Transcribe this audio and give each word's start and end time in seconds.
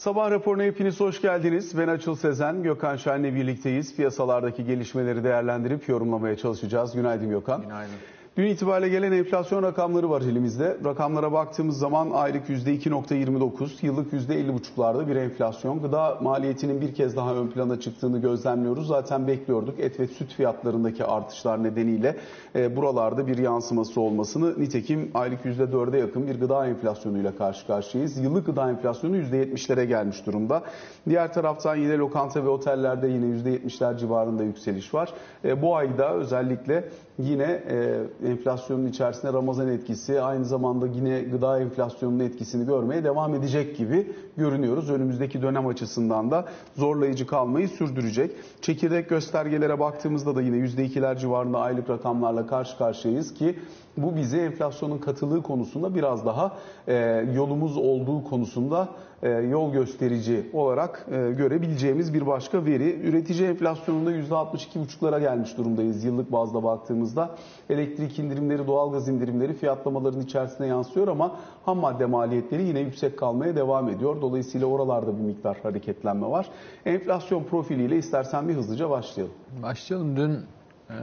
Sabah 0.00 0.30
raporuna 0.30 0.62
hepiniz 0.62 1.00
hoş 1.00 1.22
geldiniz. 1.22 1.78
Ben 1.78 1.88
Açıl 1.88 2.16
Sezen, 2.16 2.62
Gökhan 2.62 2.96
Şahin'le 2.96 3.34
birlikteyiz. 3.34 3.96
Piyasalardaki 3.96 4.64
gelişmeleri 4.64 5.24
değerlendirip 5.24 5.88
yorumlamaya 5.88 6.36
çalışacağız. 6.36 6.94
Günaydın 6.94 7.30
Gökhan. 7.30 7.62
Günaydın. 7.62 7.94
Dün 8.36 8.46
itibariyle 8.46 8.88
gelen 8.88 9.12
enflasyon 9.12 9.62
rakamları 9.62 10.10
var 10.10 10.22
elimizde. 10.22 10.76
Rakamlara 10.84 11.32
baktığımız 11.32 11.78
zaman 11.78 12.10
aylık 12.10 12.48
%2.29, 12.48 13.86
yıllık 13.86 14.12
%50.5'larda 14.12 15.08
bir 15.08 15.16
enflasyon. 15.16 15.82
Gıda 15.82 16.18
maliyetinin 16.20 16.80
bir 16.80 16.94
kez 16.94 17.16
daha 17.16 17.34
ön 17.34 17.46
plana 17.48 17.80
çıktığını 17.80 18.18
gözlemliyoruz. 18.20 18.86
Zaten 18.86 19.26
bekliyorduk. 19.26 19.80
Et 19.80 20.00
ve 20.00 20.06
süt 20.06 20.32
fiyatlarındaki 20.32 21.04
artışlar 21.04 21.64
nedeniyle 21.64 22.16
e, 22.56 22.76
buralarda 22.76 23.26
bir 23.26 23.38
yansıması 23.38 24.00
olmasını. 24.00 24.60
Nitekim 24.60 25.10
aylık 25.14 25.44
%4'e 25.44 25.98
yakın 25.98 26.26
bir 26.26 26.40
gıda 26.40 26.66
enflasyonuyla 26.66 27.36
karşı 27.36 27.66
karşıyayız. 27.66 28.18
Yıllık 28.18 28.46
gıda 28.46 28.70
enflasyonu 28.70 29.16
%70'lere 29.16 29.84
gelmiş 29.84 30.26
durumda. 30.26 30.62
Diğer 31.08 31.32
taraftan 31.32 31.76
yine 31.76 31.96
lokanta 31.96 32.44
ve 32.44 32.48
otellerde 32.48 33.08
yine 33.08 33.26
%70'ler 33.26 33.98
civarında 33.98 34.44
yükseliş 34.44 34.94
var. 34.94 35.12
E, 35.44 35.62
bu 35.62 35.76
ayda 35.76 36.14
özellikle 36.14 36.84
yine 37.18 37.62
e, 37.70 38.00
enflasyonun 38.24 38.86
içerisinde 38.86 39.32
Ramazan 39.32 39.68
etkisi 39.68 40.20
aynı 40.20 40.44
zamanda 40.44 40.86
yine 40.86 41.20
gıda 41.20 41.60
enflasyonunun 41.60 42.20
etkisini 42.24 42.66
görmeye 42.66 43.04
devam 43.04 43.34
edecek 43.34 43.76
gibi 43.76 44.12
görünüyoruz. 44.36 44.90
Önümüzdeki 44.90 45.42
dönem 45.42 45.66
açısından 45.66 46.30
da 46.30 46.44
zorlayıcı 46.76 47.26
kalmayı 47.26 47.68
sürdürecek. 47.68 48.30
Çekirdek 48.60 49.08
göstergelere 49.08 49.80
baktığımızda 49.80 50.36
da 50.36 50.42
yine 50.42 50.56
%2'ler 50.56 51.18
civarında 51.18 51.58
aylık 51.58 51.90
rakamlarla 51.90 52.46
karşı 52.46 52.78
karşıyayız 52.78 53.34
ki 53.34 53.58
bu 53.96 54.16
bizi 54.16 54.38
enflasyonun 54.38 54.98
katılığı 54.98 55.42
konusunda 55.42 55.94
biraz 55.94 56.26
daha 56.26 56.56
e, 56.88 56.94
yolumuz 57.34 57.76
olduğu 57.76 58.24
konusunda 58.24 58.88
e, 59.22 59.28
yol 59.28 59.72
gösterici 59.72 60.50
olarak 60.52 61.06
e, 61.10 61.30
görebileceğimiz 61.30 62.14
bir 62.14 62.26
başka 62.26 62.64
veri. 62.64 63.00
Üretici 63.00 63.48
enflasyonunda 63.48 64.12
%62,5'lara 64.12 65.20
gelmiş 65.20 65.58
durumdayız 65.58 66.04
yıllık 66.04 66.32
bazda 66.32 66.62
baktığımızda. 66.62 67.30
Elektrik 67.70 68.18
indirimleri, 68.18 68.66
doğalgaz 68.66 69.08
indirimleri 69.08 69.54
fiyatlamaların 69.54 70.20
içerisine 70.20 70.66
yansıyor 70.66 71.08
ama 71.08 71.36
ham 71.64 71.78
madde 71.78 72.06
maliyetleri 72.06 72.62
yine 72.62 72.80
yüksek 72.80 73.18
kalmaya 73.18 73.56
devam 73.56 73.88
ediyor. 73.88 74.20
Dolayısıyla 74.20 74.66
oralarda 74.66 75.18
bir 75.18 75.22
miktar 75.22 75.58
hareketlenme 75.62 76.30
var. 76.30 76.46
Enflasyon 76.86 77.44
profiliyle 77.44 77.96
istersen 77.96 78.48
bir 78.48 78.54
hızlıca 78.54 78.90
başlayalım. 78.90 79.34
Başlayalım. 79.62 80.16
Dün 80.16 80.32
e, 80.32 80.96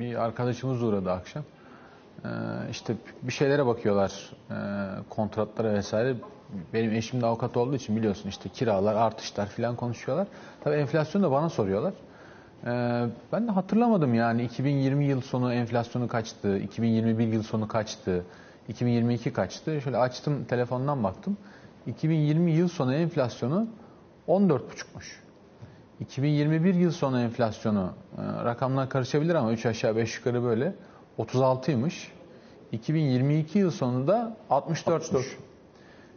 bir 0.00 0.24
arkadaşımız 0.24 0.82
uğradı 0.82 1.10
akşam. 1.10 1.42
E, 2.24 2.28
işte 2.70 2.94
bir 3.22 3.32
şeylere 3.32 3.66
bakıyorlar, 3.66 4.30
e, 4.50 4.54
kontratlara 5.08 5.74
vesaire. 5.74 6.14
Benim 6.74 6.92
eşim 6.92 7.20
de 7.20 7.26
avukat 7.26 7.56
olduğu 7.56 7.76
için 7.76 7.96
biliyorsun 7.96 8.28
işte 8.28 8.48
kiralar, 8.48 8.94
artışlar 8.94 9.46
falan 9.46 9.76
konuşuyorlar. 9.76 10.26
Tabii 10.64 10.76
enflasyon 10.76 11.22
da 11.22 11.30
bana 11.30 11.48
soruyorlar. 11.48 11.92
E, 12.64 12.70
ben 13.32 13.48
de 13.48 13.52
hatırlamadım 13.52 14.14
yani 14.14 14.42
2020 14.42 15.04
yıl 15.04 15.20
sonu 15.20 15.52
enflasyonu 15.52 16.08
kaçtı, 16.08 16.58
2021 16.58 17.26
yıl 17.26 17.42
sonu 17.42 17.68
kaçtı, 17.68 18.24
2022 18.68 19.32
kaçtı. 19.32 19.80
Şöyle 19.80 19.96
açtım 19.96 20.44
telefondan 20.44 21.04
baktım. 21.04 21.36
2020 21.86 22.52
yıl 22.52 22.68
sonu 22.68 22.94
enflasyonu 22.94 23.66
14,5'muş. 24.28 25.04
2021 26.00 26.74
yıl 26.74 26.90
sonu 26.90 27.20
enflasyonu 27.20 27.92
e, 28.18 28.44
rakamlar 28.44 28.88
karışabilir 28.88 29.34
ama 29.34 29.52
3 29.52 29.66
aşağı 29.66 29.96
5 29.96 30.16
yukarı 30.18 30.42
böyle 30.42 30.74
36'ymış. 31.18 32.08
2022 32.72 33.58
yıl 33.58 33.70
sonunda 33.70 34.36
64'müş. 34.50 35.24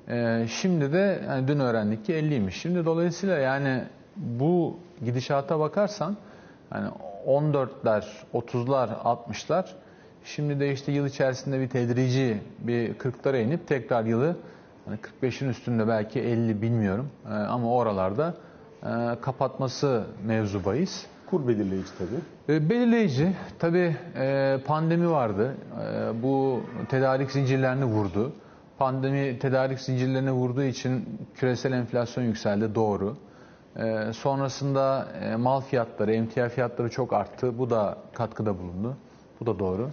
Ee, 0.09 0.45
şimdi 0.49 0.93
de 0.93 1.21
yani 1.27 1.47
dün 1.47 1.59
öğrendik 1.59 2.05
ki 2.05 2.13
50'ymiş. 2.13 2.51
Şimdi 2.51 2.85
dolayısıyla 2.85 3.37
yani 3.37 3.83
bu 4.15 4.77
gidişata 5.05 5.59
bakarsan 5.59 6.17
hani 6.69 6.89
14'ler, 7.27 8.03
30'lar, 8.33 8.89
60'lar 9.03 9.65
şimdi 10.23 10.59
de 10.59 10.71
işte 10.71 10.91
yıl 10.91 11.05
içerisinde 11.05 11.59
bir 11.59 11.69
tedrici 11.69 12.41
bir 12.59 12.93
40'lara 12.93 13.41
inip 13.41 13.67
tekrar 13.67 14.05
yılı 14.05 14.35
hani 14.85 14.97
45'in 15.21 15.49
üstünde 15.49 15.87
belki 15.87 16.19
50 16.19 16.61
bilmiyorum 16.61 17.09
Ee, 17.25 17.29
ama 17.29 17.73
oralarda 17.73 18.33
e, 18.83 19.21
kapatması 19.21 20.03
mevzu 20.25 20.65
bahis. 20.65 21.05
Kur 21.31 21.47
belirleyici 21.47 21.89
tabii. 21.97 22.55
E, 22.57 22.69
Belirleyici. 22.69 23.33
Tabii 23.59 23.95
e, 24.15 24.57
pandemi 24.65 25.09
vardı. 25.09 25.55
E, 25.83 26.23
Bu 26.23 26.61
tedarik 26.89 27.31
zincirlerini 27.31 27.85
vurdu. 27.85 28.31
Pandemi 28.77 29.39
tedarik 29.39 29.79
zincirlerine 29.79 30.31
vurduğu 30.31 30.63
için 30.63 31.19
küresel 31.35 31.71
enflasyon 31.71 32.23
yükseldi. 32.23 32.75
Doğru. 32.75 33.17
Sonrasında 34.13 35.07
mal 35.37 35.61
fiyatları, 35.61 36.13
emtia 36.13 36.49
fiyatları 36.49 36.89
çok 36.89 37.13
arttı. 37.13 37.57
Bu 37.57 37.69
da 37.69 37.97
katkıda 38.13 38.59
bulundu. 38.59 38.97
Bu 39.39 39.45
da 39.45 39.59
doğru. 39.59 39.89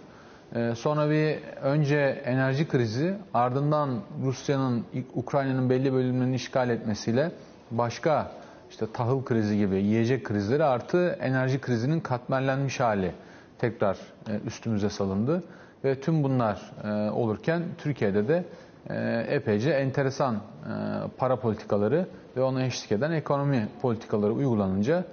Sonra 0.74 1.10
bir 1.10 1.38
önce 1.62 2.22
enerji 2.24 2.68
krizi, 2.68 3.14
ardından 3.34 4.00
Rusya'nın, 4.24 4.84
Ukrayna'nın 5.14 5.70
belli 5.70 5.92
bölümlerini 5.92 6.34
işgal 6.34 6.70
etmesiyle 6.70 7.30
başka 7.70 8.30
işte 8.70 8.86
tahıl 8.92 9.24
krizi 9.24 9.56
gibi 9.58 9.76
yiyecek 9.76 10.24
krizleri 10.24 10.64
artı 10.64 11.16
enerji 11.20 11.60
krizinin 11.60 12.00
katmerlenmiş 12.00 12.80
hali 12.80 13.12
tekrar 13.58 13.96
e, 14.28 14.40
üstümüze 14.46 14.90
salındı. 14.90 15.42
Ve 15.84 16.00
tüm 16.00 16.22
bunlar 16.22 16.72
e, 16.84 17.10
olurken 17.10 17.62
Türkiye'de 17.78 18.28
de 18.28 18.44
e, 18.90 19.26
epeyce 19.28 19.70
enteresan 19.70 20.36
para 21.18 21.36
politikaları 21.36 22.06
ve 22.36 22.42
ona 22.42 22.64
eşlik 22.64 22.92
eden 22.92 23.10
ekonomi 23.12 23.68
politikaları 23.82 24.32
uygulanınca 24.32 25.04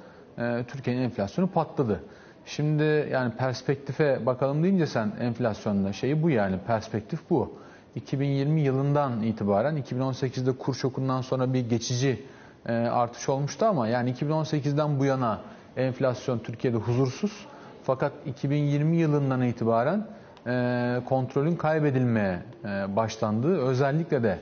Türkiye'nin 0.67 1.01
enflasyonu 1.01 1.47
patladı. 1.49 2.03
Şimdi 2.45 3.09
yani 3.11 3.31
perspektife 3.33 4.25
bakalım 4.25 4.63
deyince 4.63 4.87
sen 4.87 5.11
enflasyonda 5.19 5.93
şeyi 5.93 6.23
bu 6.23 6.29
yani 6.29 6.57
perspektif 6.67 7.19
bu. 7.29 7.53
2020 7.95 8.61
yılından 8.61 9.23
itibaren 9.23 9.77
2018'de 9.77 10.51
kur 10.51 10.73
şokundan 10.73 11.21
sonra 11.21 11.53
bir 11.53 11.69
geçici 11.69 12.23
e, 12.69 12.73
artış 12.73 13.29
olmuştu 13.29 13.65
ama 13.65 13.87
yani 13.87 14.11
2018'den 14.11 14.99
bu 14.99 15.05
yana 15.05 15.39
enflasyon 15.77 16.39
Türkiye'de 16.39 16.77
huzursuz. 16.77 17.45
Fakat 17.83 18.11
2020 18.25 18.97
yılından 18.97 19.41
itibaren 19.41 20.07
e, 20.47 21.01
kontrolün 21.05 21.55
kaybedilmeye 21.55 22.39
e, 22.65 22.95
başlandığı 22.95 23.57
özellikle 23.57 24.23
de 24.23 24.39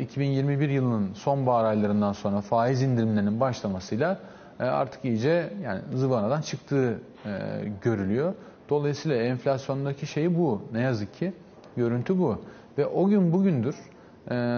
2021 0.00 0.68
yılının 0.68 1.14
sonbahar 1.14 1.64
aylarından 1.64 2.12
sonra 2.12 2.40
faiz 2.40 2.82
indirimlerinin 2.82 3.40
başlamasıyla 3.40 4.18
artık 4.58 5.04
iyice 5.04 5.52
yani 5.64 5.80
zıvanadan 5.94 6.40
çıktığı 6.40 6.98
görülüyor. 7.82 8.34
Dolayısıyla 8.68 9.16
enflasyondaki 9.16 10.06
şey 10.06 10.38
bu. 10.38 10.62
Ne 10.72 10.80
yazık 10.80 11.14
ki 11.14 11.32
görüntü 11.76 12.18
bu. 12.18 12.42
Ve 12.78 12.86
o 12.86 13.08
gün 13.08 13.32
bugündür 13.32 13.76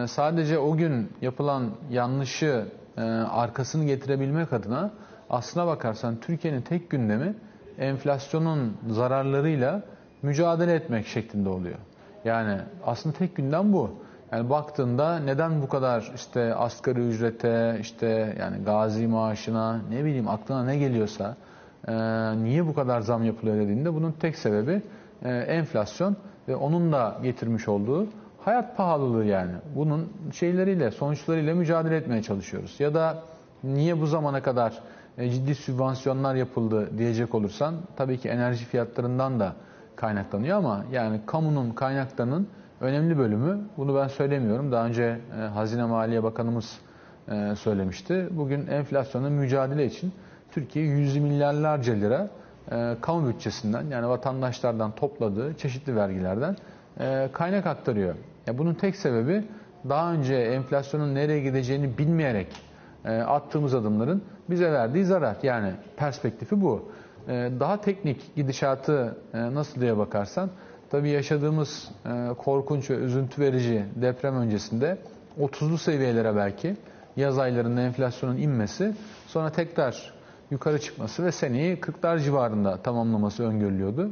sadece 0.06 0.59
o 0.59 0.76
gün 0.76 1.09
yapılan 1.22 1.71
yanlışı 1.91 2.65
e, 2.97 3.03
arkasını 3.31 3.84
getirebilmek 3.84 4.53
adına 4.53 4.91
aslına 5.31 5.66
bakarsan 5.66 6.16
Türkiye'nin 6.21 6.60
tek 6.60 6.91
gündemi 6.91 7.34
enflasyonun 7.78 8.77
zararlarıyla 8.91 9.82
mücadele 10.22 10.75
etmek 10.75 11.06
şeklinde 11.06 11.49
oluyor. 11.49 11.78
Yani 12.25 12.59
aslında 12.87 13.16
tek 13.16 13.37
gündem 13.37 13.72
bu. 13.72 13.91
Yani 14.33 14.50
baktığında 14.50 15.19
neden 15.19 15.62
bu 15.62 15.69
kadar 15.69 16.12
işte 16.15 16.54
asgari 16.54 17.09
ücrete, 17.09 17.78
işte 17.81 18.37
yani 18.41 18.65
gazi 18.65 19.06
maaşına, 19.06 19.81
ne 19.91 20.04
bileyim 20.04 20.28
aklına 20.28 20.65
ne 20.65 20.77
geliyorsa 20.78 21.37
e, 21.88 21.93
niye 22.44 22.66
bu 22.66 22.75
kadar 22.75 23.00
zam 23.00 23.25
yapılıyor 23.25 23.56
dediğinde 23.56 23.94
bunun 23.94 24.12
tek 24.12 24.37
sebebi 24.37 24.83
e, 25.25 25.31
enflasyon 25.31 26.16
ve 26.49 26.56
onun 26.56 26.93
da 26.93 27.19
getirmiş 27.22 27.69
olduğu 27.69 28.06
hayat 28.44 28.77
pahalılığı 28.77 29.25
yani. 29.25 29.53
Bunun 29.75 30.12
şeyleriyle, 30.32 30.91
sonuçlarıyla 30.91 31.55
mücadele 31.55 31.97
etmeye 31.97 32.22
çalışıyoruz. 32.22 32.77
Ya 32.78 32.94
da 32.94 33.22
niye 33.65 34.01
bu 34.01 34.07
zamana 34.07 34.42
kadar 34.42 34.80
e, 35.19 35.30
ciddi 35.30 35.54
sübvansiyonlar 35.54 36.34
yapıldı 36.34 36.98
diyecek 36.98 37.34
olursan 37.34 37.74
tabii 37.97 38.19
ki 38.19 38.28
enerji 38.28 38.65
fiyatlarından 38.65 39.41
da 39.41 39.53
kaynaklanıyor 39.97 40.59
ama 40.59 40.84
yani 40.92 41.21
kamunun 41.27 41.71
kaynaklarının 41.71 42.48
önemli 42.80 43.19
bölümü 43.19 43.60
bunu 43.77 43.95
ben 43.95 44.09
söylemiyorum. 44.09 44.72
Daha 44.72 44.86
önce 44.86 45.19
e, 45.39 45.41
Hazine 45.41 45.84
Maliye 45.84 46.22
Bakanımız 46.22 46.78
e, 47.28 47.54
söylemişti. 47.57 48.28
Bugün 48.30 48.66
enflasyonla 48.66 49.30
mücadele 49.30 49.86
için 49.86 50.13
Türkiye 50.53 50.84
yüz 50.84 51.16
milyarlarca 51.16 51.92
lira 51.92 52.28
kamu 53.01 53.28
bütçesinden 53.28 53.86
yani 53.86 54.09
vatandaşlardan 54.09 54.91
topladığı 54.95 55.54
çeşitli 55.54 55.97
vergilerden 55.97 56.57
kaynak 57.33 57.66
aktarıyor. 57.66 58.15
Ya 58.47 58.59
bunun 58.59 58.75
tek 58.75 58.97
sebebi 58.97 59.45
daha 59.89 60.13
önce 60.13 60.35
enflasyonun 60.35 61.15
nereye 61.15 61.41
gideceğini 61.41 61.99
bilmeyerek 61.99 62.49
e, 63.05 63.11
attığımız 63.11 63.75
adımların 63.75 64.23
bize 64.51 64.73
verdiği 64.73 65.05
zarar. 65.05 65.37
Yani 65.43 65.73
perspektifi 65.97 66.61
bu. 66.61 66.89
E, 67.29 67.51
daha 67.61 67.81
teknik 67.81 68.37
gidişatı 68.37 69.17
e, 69.35 69.55
nasıl 69.55 69.81
diye 69.81 69.97
bakarsan 69.99 70.51
tabii 70.91 71.11
yaşadığımız 71.11 71.91
e, 72.07 72.29
korkunç 72.39 72.91
ve 72.91 72.95
üzüntü 72.95 73.43
verici 73.43 73.85
deprem 73.95 74.37
öncesinde 74.37 74.99
30'lu 75.41 75.79
seviyelere 75.79 76.37
belki 76.37 76.77
yaz 77.17 77.39
aylarında 77.39 77.81
enflasyonun 77.81 78.37
inmesi, 78.37 78.95
sonra 79.27 79.51
tekrar 79.51 80.15
yukarı 80.51 80.81
çıkması 80.81 81.25
ve 81.25 81.33
seneyi 81.33 81.77
40'lar 81.77 82.21
civarında 82.21 82.77
tamamlaması 82.83 83.45
öngörülüyordu. 83.45 84.11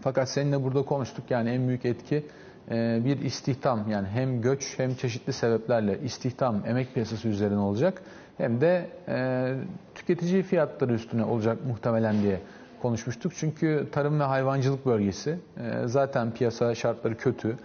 Fakat 0.00 0.28
seninle 0.30 0.64
burada 0.64 0.82
konuştuk 0.82 1.30
yani 1.30 1.50
en 1.50 1.68
büyük 1.68 1.84
etki 1.84 2.26
bir 2.70 3.20
istihdam 3.20 3.90
yani 3.90 4.08
hem 4.08 4.42
göç 4.42 4.78
hem 4.78 4.94
çeşitli 4.94 5.32
sebeplerle 5.32 6.00
istihdam 6.00 6.62
emek 6.66 6.94
piyasası 6.94 7.28
üzerine 7.28 7.58
olacak 7.58 8.02
hem 8.38 8.60
de 8.60 8.86
e, 9.08 9.54
tüketici 9.94 10.42
fiyatları 10.42 10.92
üstüne 10.92 11.24
olacak 11.24 11.58
muhtemelen 11.66 12.22
diye 12.22 12.40
konuşmuştuk. 12.82 13.32
Çünkü 13.36 13.88
tarım 13.92 14.20
ve 14.20 14.24
hayvancılık 14.24 14.86
bölgesi 14.86 15.38
e, 15.56 15.86
zaten 15.86 16.30
piyasa 16.30 16.74
şartları 16.74 17.16
kötü. 17.16 17.56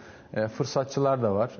Fırsatçılar 0.54 1.24
da 1.24 1.36
var. 1.36 1.52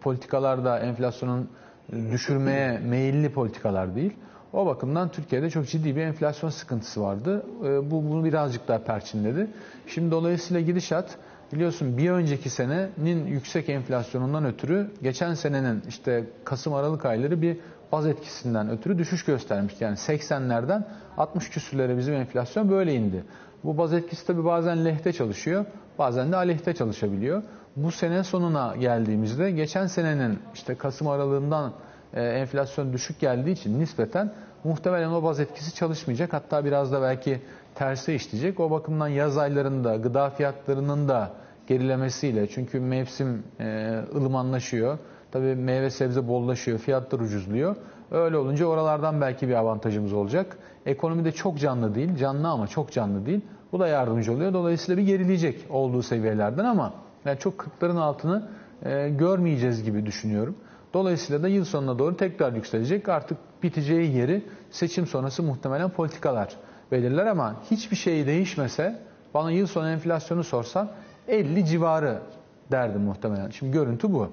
Politikalar 0.00 0.64
da 0.64 0.78
enflasyonun 0.78 1.48
düşürmeye 1.92 2.78
meyilli 2.78 3.32
politikalar 3.32 3.94
değil. 3.96 4.12
O 4.52 4.66
bakımdan 4.66 5.08
Türkiye'de 5.08 5.50
çok 5.50 5.68
ciddi 5.68 5.96
bir 5.96 6.00
enflasyon 6.00 6.50
sıkıntısı 6.50 7.02
vardı. 7.02 7.46
Bu 7.90 8.08
bunu 8.08 8.24
birazcık 8.24 8.68
daha 8.68 8.78
perçinledi. 8.78 9.46
Şimdi 9.86 10.10
dolayısıyla 10.10 10.60
gidişat 10.60 11.18
biliyorsun 11.52 11.98
bir 11.98 12.10
önceki 12.10 12.50
senenin 12.50 13.26
yüksek 13.26 13.68
enflasyonundan 13.68 14.44
ötürü 14.44 14.90
geçen 15.02 15.34
senenin 15.34 15.82
işte 15.88 16.24
Kasım 16.44 16.74
Aralık 16.74 17.04
ayları 17.04 17.42
bir 17.42 17.56
baz 17.92 18.06
etkisinden 18.06 18.70
ötürü 18.70 18.98
düşüş 18.98 19.24
göstermişti. 19.24 19.84
Yani 19.84 19.96
80'lerden 19.96 20.86
60 21.16 21.50
küsürlere 21.50 21.98
bizim 21.98 22.14
enflasyon 22.14 22.70
böyle 22.70 22.94
indi. 22.94 23.24
Bu 23.64 23.78
baz 23.78 23.92
etkisi 23.92 24.26
tabi 24.26 24.44
bazen 24.44 24.84
lehte 24.84 25.12
çalışıyor, 25.12 25.64
bazen 25.98 26.32
de 26.32 26.36
aleyhte 26.36 26.74
çalışabiliyor. 26.74 27.42
Bu 27.76 27.92
sene 27.92 28.24
sonuna 28.24 28.76
geldiğimizde 28.76 29.50
geçen 29.50 29.86
senenin 29.86 30.38
işte 30.54 30.74
Kasım 30.74 31.08
aralığından 31.08 31.72
e, 32.14 32.22
enflasyon 32.22 32.92
düşük 32.92 33.20
geldiği 33.20 33.52
için 33.52 33.80
nispeten 33.80 34.32
muhtemelen 34.64 35.10
o 35.10 35.22
baz 35.22 35.40
etkisi 35.40 35.74
çalışmayacak. 35.74 36.32
Hatta 36.32 36.64
biraz 36.64 36.92
da 36.92 37.02
belki 37.02 37.40
terse 37.78 38.14
işleyecek. 38.14 38.60
O 38.60 38.70
bakımdan 38.70 39.08
yaz 39.08 39.38
aylarında 39.38 39.96
gıda 39.96 40.30
fiyatlarının 40.30 41.08
da 41.08 41.32
gerilemesiyle 41.66 42.46
çünkü 42.46 42.80
mevsim 42.80 43.42
e, 43.60 43.98
ılımanlaşıyor. 44.14 44.98
Tabii 45.32 45.54
meyve 45.54 45.90
sebze 45.90 46.28
bollaşıyor, 46.28 46.78
fiyatlar 46.78 47.20
ucuzluyor. 47.20 47.76
Öyle 48.10 48.36
olunca 48.36 48.66
oralardan 48.66 49.20
belki 49.20 49.48
bir 49.48 49.54
avantajımız 49.54 50.12
olacak. 50.12 50.58
Ekonomi 50.86 51.24
de 51.24 51.32
çok 51.32 51.58
canlı 51.58 51.94
değil, 51.94 52.16
canlı 52.16 52.48
ama 52.48 52.66
çok 52.66 52.92
canlı 52.92 53.26
değil. 53.26 53.40
Bu 53.72 53.80
da 53.80 53.88
yardımcı 53.88 54.32
oluyor. 54.32 54.52
Dolayısıyla 54.52 55.02
bir 55.02 55.06
gerileyecek 55.06 55.66
olduğu 55.70 56.02
seviyelerden 56.02 56.64
ama 56.64 56.92
yani 57.24 57.38
çok 57.38 57.54
40'ların 57.54 57.98
altını 57.98 58.48
e, 58.82 59.08
görmeyeceğiz 59.08 59.84
gibi 59.84 60.06
düşünüyorum. 60.06 60.56
Dolayısıyla 60.94 61.42
da 61.42 61.48
yıl 61.48 61.64
sonuna 61.64 61.98
doğru 61.98 62.16
tekrar 62.16 62.52
yükselecek. 62.52 63.08
Artık 63.08 63.38
biteceği 63.62 64.16
yeri 64.16 64.44
seçim 64.70 65.06
sonrası 65.06 65.42
muhtemelen 65.42 65.90
politikalar 65.90 66.56
belirler 66.92 67.26
ama 67.26 67.56
hiçbir 67.70 67.96
şey 67.96 68.26
değişmese 68.26 68.98
bana 69.34 69.50
yıl 69.50 69.66
sonu 69.66 69.88
enflasyonu 69.90 70.44
sorsan 70.44 70.88
50 71.28 71.64
civarı 71.64 72.18
derdim 72.70 73.00
muhtemelen. 73.00 73.50
Şimdi 73.50 73.72
görüntü 73.72 74.12
bu. 74.12 74.30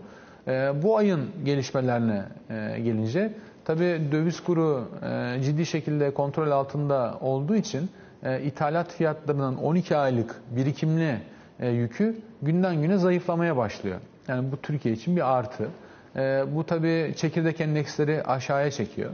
E, 0.48 0.74
bu 0.84 0.98
ayın 0.98 1.30
gelişmelerine 1.46 2.26
e, 2.50 2.80
gelince 2.80 3.34
tabi 3.66 4.02
döviz 4.12 4.44
kuru 4.44 4.88
e, 5.04 5.42
ciddi 5.44 5.66
şekilde 5.66 6.14
kontrol 6.14 6.52
altında 6.52 7.18
olduğu 7.22 7.56
için 7.56 7.90
e, 8.24 8.42
ithalat 8.42 8.94
fiyatlarının 8.94 9.58
12 9.58 9.98
aylık 9.98 10.36
birikimli 10.56 11.18
e, 11.60 11.70
yükü 11.70 12.16
günden 12.42 12.82
güne 12.82 12.98
zayıflamaya 12.98 13.58
başlıyor. 13.58 14.00
Yani 14.28 14.52
bu 14.52 14.58
Türkiye 14.58 14.94
için 14.96 15.16
bir 15.16 15.34
artı. 15.38 15.68
E, 16.16 16.44
bu 16.56 16.64
tabi 16.66 17.14
çekirdek 17.16 17.62
endeksleri 17.62 18.24
aşağıya 18.24 18.72
çekiyor. 18.72 19.12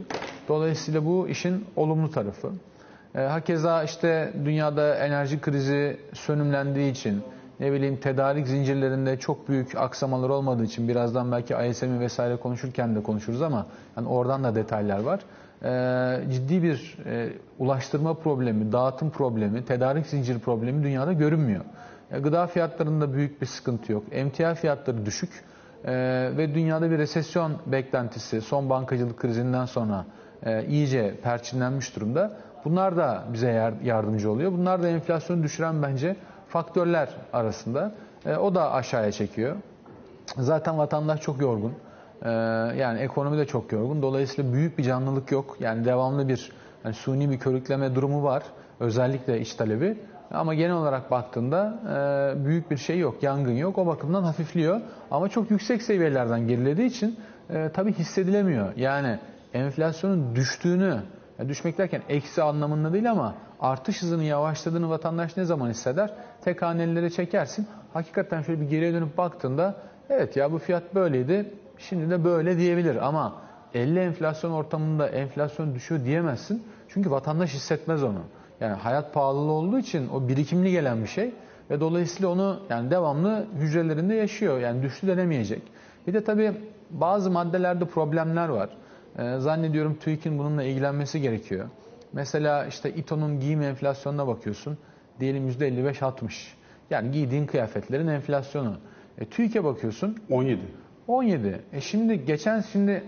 Dolayısıyla 0.48 1.04
bu 1.04 1.28
işin 1.28 1.64
olumlu 1.76 2.10
tarafı. 2.10 2.50
E, 3.14 3.20
hakeza 3.20 3.82
işte 3.82 4.32
dünyada 4.44 4.94
enerji 4.94 5.40
krizi 5.40 5.96
sönümlendiği 6.12 6.90
için 6.90 7.22
ne 7.60 7.72
bileyim 7.72 7.96
tedarik 7.96 8.46
zincirlerinde 8.46 9.18
çok 9.18 9.48
büyük 9.48 9.76
aksamalar 9.76 10.28
olmadığı 10.28 10.64
için 10.64 10.88
birazdan 10.88 11.32
belki 11.32 11.54
ISM'i 11.70 12.00
vesaire 12.00 12.36
konuşurken 12.36 12.96
de 12.96 13.02
konuşuruz 13.02 13.42
ama 13.42 13.66
yani 13.96 14.08
oradan 14.08 14.44
da 14.44 14.54
detaylar 14.54 15.00
var. 15.00 15.20
Ee, 15.64 16.32
ciddi 16.32 16.62
bir 16.62 16.98
e, 17.06 17.32
ulaştırma 17.58 18.14
problemi, 18.14 18.72
dağıtım 18.72 19.10
problemi, 19.10 19.64
tedarik 19.64 20.06
zincir 20.06 20.38
problemi 20.38 20.82
dünyada 20.82 21.12
görünmüyor. 21.12 21.64
E, 22.10 22.18
gıda 22.18 22.46
fiyatlarında 22.46 23.14
büyük 23.14 23.40
bir 23.40 23.46
sıkıntı 23.46 23.92
yok. 23.92 24.04
Emtia 24.10 24.54
fiyatları 24.54 25.06
düşük 25.06 25.30
e, 25.84 25.92
ve 26.36 26.54
dünyada 26.54 26.90
bir 26.90 26.98
resesyon 26.98 27.52
beklentisi 27.66 28.40
son 28.40 28.70
bankacılık 28.70 29.18
krizinden 29.18 29.64
sonra 29.64 30.04
e, 30.46 30.64
iyice 30.66 31.14
perçinlenmiş 31.22 31.96
durumda. 31.96 32.32
Bunlar 32.64 32.96
da 32.96 33.24
bize 33.32 33.72
yardımcı 33.84 34.30
oluyor. 34.30 34.52
Bunlar 34.52 34.82
da 34.82 34.88
enflasyonu 34.88 35.42
düşüren 35.42 35.82
bence 35.82 36.16
faktörler 36.48 37.08
arasında. 37.32 37.92
E, 38.26 38.36
o 38.36 38.54
da 38.54 38.72
aşağıya 38.72 39.12
çekiyor. 39.12 39.56
Zaten 40.36 40.78
vatandaş 40.78 41.20
çok 41.20 41.40
yorgun. 41.40 41.72
E, 42.22 42.30
yani 42.78 43.00
ekonomi 43.00 43.38
de 43.38 43.46
çok 43.46 43.72
yorgun. 43.72 44.02
Dolayısıyla 44.02 44.52
büyük 44.52 44.78
bir 44.78 44.82
canlılık 44.82 45.32
yok. 45.32 45.56
Yani 45.60 45.84
devamlı 45.84 46.28
bir 46.28 46.52
yani 46.84 46.94
suni 46.94 47.30
bir 47.30 47.38
körükleme 47.38 47.94
durumu 47.94 48.22
var. 48.22 48.42
Özellikle 48.80 49.40
iç 49.40 49.54
talebi. 49.54 49.98
Ama 50.30 50.54
genel 50.54 50.74
olarak 50.74 51.10
baktığında 51.10 51.74
e, 52.38 52.44
büyük 52.44 52.70
bir 52.70 52.76
şey 52.76 52.98
yok, 52.98 53.22
yangın 53.22 53.52
yok. 53.52 53.78
O 53.78 53.86
bakımdan 53.86 54.22
hafifliyor. 54.22 54.80
Ama 55.10 55.28
çok 55.28 55.50
yüksek 55.50 55.82
seviyelerden 55.82 56.48
gerilediği 56.48 56.86
için 56.86 57.18
e, 57.50 57.70
tabii 57.74 57.92
hissedilemiyor. 57.92 58.76
Yani 58.76 59.18
enflasyonun 59.54 60.36
düştüğünü, 60.36 61.00
yani 61.38 61.48
düşmek 61.48 61.78
derken 61.78 62.02
eksi 62.08 62.42
anlamında 62.42 62.92
değil 62.92 63.10
ama 63.10 63.34
artış 63.60 64.02
hızının 64.02 64.22
yavaşladığını 64.22 64.90
vatandaş 64.90 65.36
ne 65.36 65.44
zaman 65.44 65.70
hisseder? 65.70 66.14
Tek 66.44 66.62
hanelilere 66.62 67.10
çekersin. 67.10 67.66
Hakikaten 67.92 68.42
şöyle 68.42 68.60
bir 68.60 68.68
geriye 68.68 68.92
dönüp 68.92 69.18
baktığında 69.18 69.74
evet 70.10 70.36
ya 70.36 70.52
bu 70.52 70.58
fiyat 70.58 70.94
böyleydi 70.94 71.54
şimdi 71.78 72.10
de 72.10 72.24
böyle 72.24 72.58
diyebilir 72.58 73.06
ama 73.06 73.34
50 73.74 73.98
enflasyon 73.98 74.50
ortamında 74.50 75.08
enflasyon 75.08 75.74
düşüyor 75.74 76.04
diyemezsin. 76.04 76.62
Çünkü 76.88 77.10
vatandaş 77.10 77.54
hissetmez 77.54 78.02
onu. 78.02 78.20
Yani 78.60 78.74
hayat 78.74 79.14
pahalılığı 79.14 79.52
olduğu 79.52 79.78
için 79.78 80.08
o 80.08 80.28
birikimli 80.28 80.70
gelen 80.70 81.02
bir 81.02 81.08
şey 81.08 81.34
ve 81.70 81.80
dolayısıyla 81.80 82.28
onu 82.28 82.60
yani 82.70 82.90
devamlı 82.90 83.46
hücrelerinde 83.58 84.14
yaşıyor. 84.14 84.58
Yani 84.58 84.82
düştü 84.82 85.06
denemeyecek. 85.06 85.62
Bir 86.06 86.14
de 86.14 86.24
tabii 86.24 86.52
bazı 86.90 87.30
maddelerde 87.30 87.84
problemler 87.84 88.48
var. 88.48 88.70
Ee, 89.18 89.38
zannediyorum 89.38 89.98
TÜİK'in 90.00 90.38
bununla 90.38 90.62
ilgilenmesi 90.62 91.20
gerekiyor. 91.20 91.68
Mesela 92.12 92.66
işte 92.66 92.94
İTO'nun 92.94 93.40
giyim 93.40 93.62
enflasyonuna 93.62 94.26
bakıyorsun. 94.26 94.78
Diyelim 95.20 95.48
%55-60. 95.48 96.30
Yani 96.90 97.10
giydiğin 97.10 97.46
kıyafetlerin 97.46 98.08
enflasyonu. 98.08 98.76
E, 99.18 99.24
TÜİK'e 99.24 99.64
bakıyorsun. 99.64 100.16
17. 100.30 100.60
17. 101.08 101.62
E 101.72 101.80
şimdi 101.80 102.24
geçen 102.24 102.60
şimdi 102.60 103.04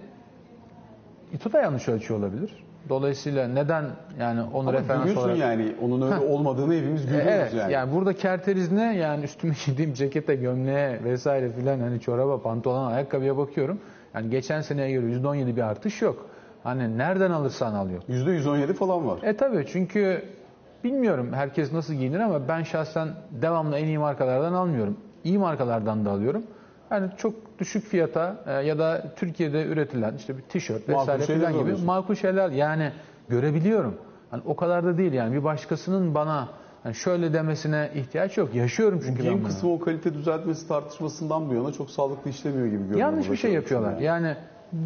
İTO 1.32 1.52
da 1.52 1.61
yanlış 1.61 1.88
ölçüyor 1.88 2.20
olabilir. 2.20 2.64
Dolayısıyla 2.88 3.49
neden 3.49 3.84
yani 4.20 4.42
onu 4.42 4.68
Ama 4.68 4.73
referans 4.73 5.16
olarak... 5.16 5.38
yani 5.38 5.75
onun 5.82 6.12
öyle 6.12 6.25
olmadığını 6.26 6.75
hepimiz 6.75 7.06
görüyoruz 7.06 7.30
evet, 7.30 7.54
yani. 7.54 7.73
Yani 7.73 7.92
burada 7.92 8.12
kerteriz 8.12 8.73
ne? 8.73 8.96
Yani 8.96 9.25
üstüme 9.25 9.54
giydiğim 9.66 9.94
cekete, 9.94 10.34
gömleğe 10.34 11.04
vesaire 11.04 11.52
filan 11.52 11.80
hani 11.80 12.00
çoraba, 12.00 12.42
pantolon, 12.42 12.87
ayakkabıya 12.87 13.37
bakıyorum. 13.37 13.80
Yani 14.14 14.30
geçen 14.30 14.61
seneye 14.61 14.92
göre 14.92 15.06
%17 15.06 15.56
bir 15.56 15.62
artış 15.62 16.02
yok. 16.02 16.26
Hani 16.62 16.99
nereden 16.99 17.30
alırsan 17.30 17.75
alıyor. 17.75 18.02
%117 18.09 18.73
falan 18.73 19.06
var. 19.09 19.18
E 19.23 19.37
tabii 19.37 19.66
çünkü 19.73 20.23
bilmiyorum 20.85 21.33
herkes 21.33 21.73
nasıl 21.73 21.94
giyinir 21.94 22.21
ama 22.21 22.49
ben 22.49 22.62
şahsen 22.62 23.09
devamlı 23.30 23.78
en 23.78 23.85
iyi 23.87 23.99
markalardan 23.99 24.52
almıyorum. 24.52 24.97
İyi 25.25 25.38
markalardan 25.38 26.04
da 26.04 26.11
alıyorum. 26.11 26.42
Yani 26.90 27.11
çok 27.16 27.35
düşük 27.59 27.85
fiyata 27.85 28.37
e, 28.47 28.52
ya 28.52 28.78
da 28.78 29.04
Türkiye'de 29.16 29.64
üretilen 29.66 30.14
işte 30.14 30.37
bir 30.37 30.42
tişört 30.42 30.88
vesaire 30.88 31.23
falan 31.23 31.52
gibi 31.52 31.62
alıyorsun. 31.62 31.87
makul 31.87 32.14
şeyler 32.14 32.50
yani 32.50 32.92
görebiliyorum. 33.28 33.94
Hani 34.30 34.42
o 34.47 34.56
kadar 34.56 34.85
da 34.85 34.99
değil 34.99 35.12
yani 35.12 35.35
bir 35.35 35.44
başkasının 35.44 36.14
bana 36.14 36.49
yani 36.84 36.94
şöyle 36.94 37.32
demesine 37.32 37.90
ihtiyaç 37.94 38.36
yok. 38.36 38.54
Yaşıyorum 38.54 39.00
çünkü 39.06 39.22
Giyim 39.22 39.34
ben 39.34 39.40
bunu. 39.40 39.48
kısmı 39.48 39.72
o 39.72 39.78
kalite 39.78 40.14
düzeltmesi 40.14 40.68
tartışmasından 40.68 41.50
bu 41.50 41.54
yana 41.54 41.72
çok 41.72 41.90
sağlıklı 41.90 42.30
işlemiyor 42.30 42.66
gibi 42.66 42.78
görünüyor. 42.78 43.00
Yanlış 43.00 43.30
bir 43.30 43.36
şey 43.36 43.52
yapıyorlar. 43.52 43.90
Yani. 43.90 44.04
yani 44.04 44.36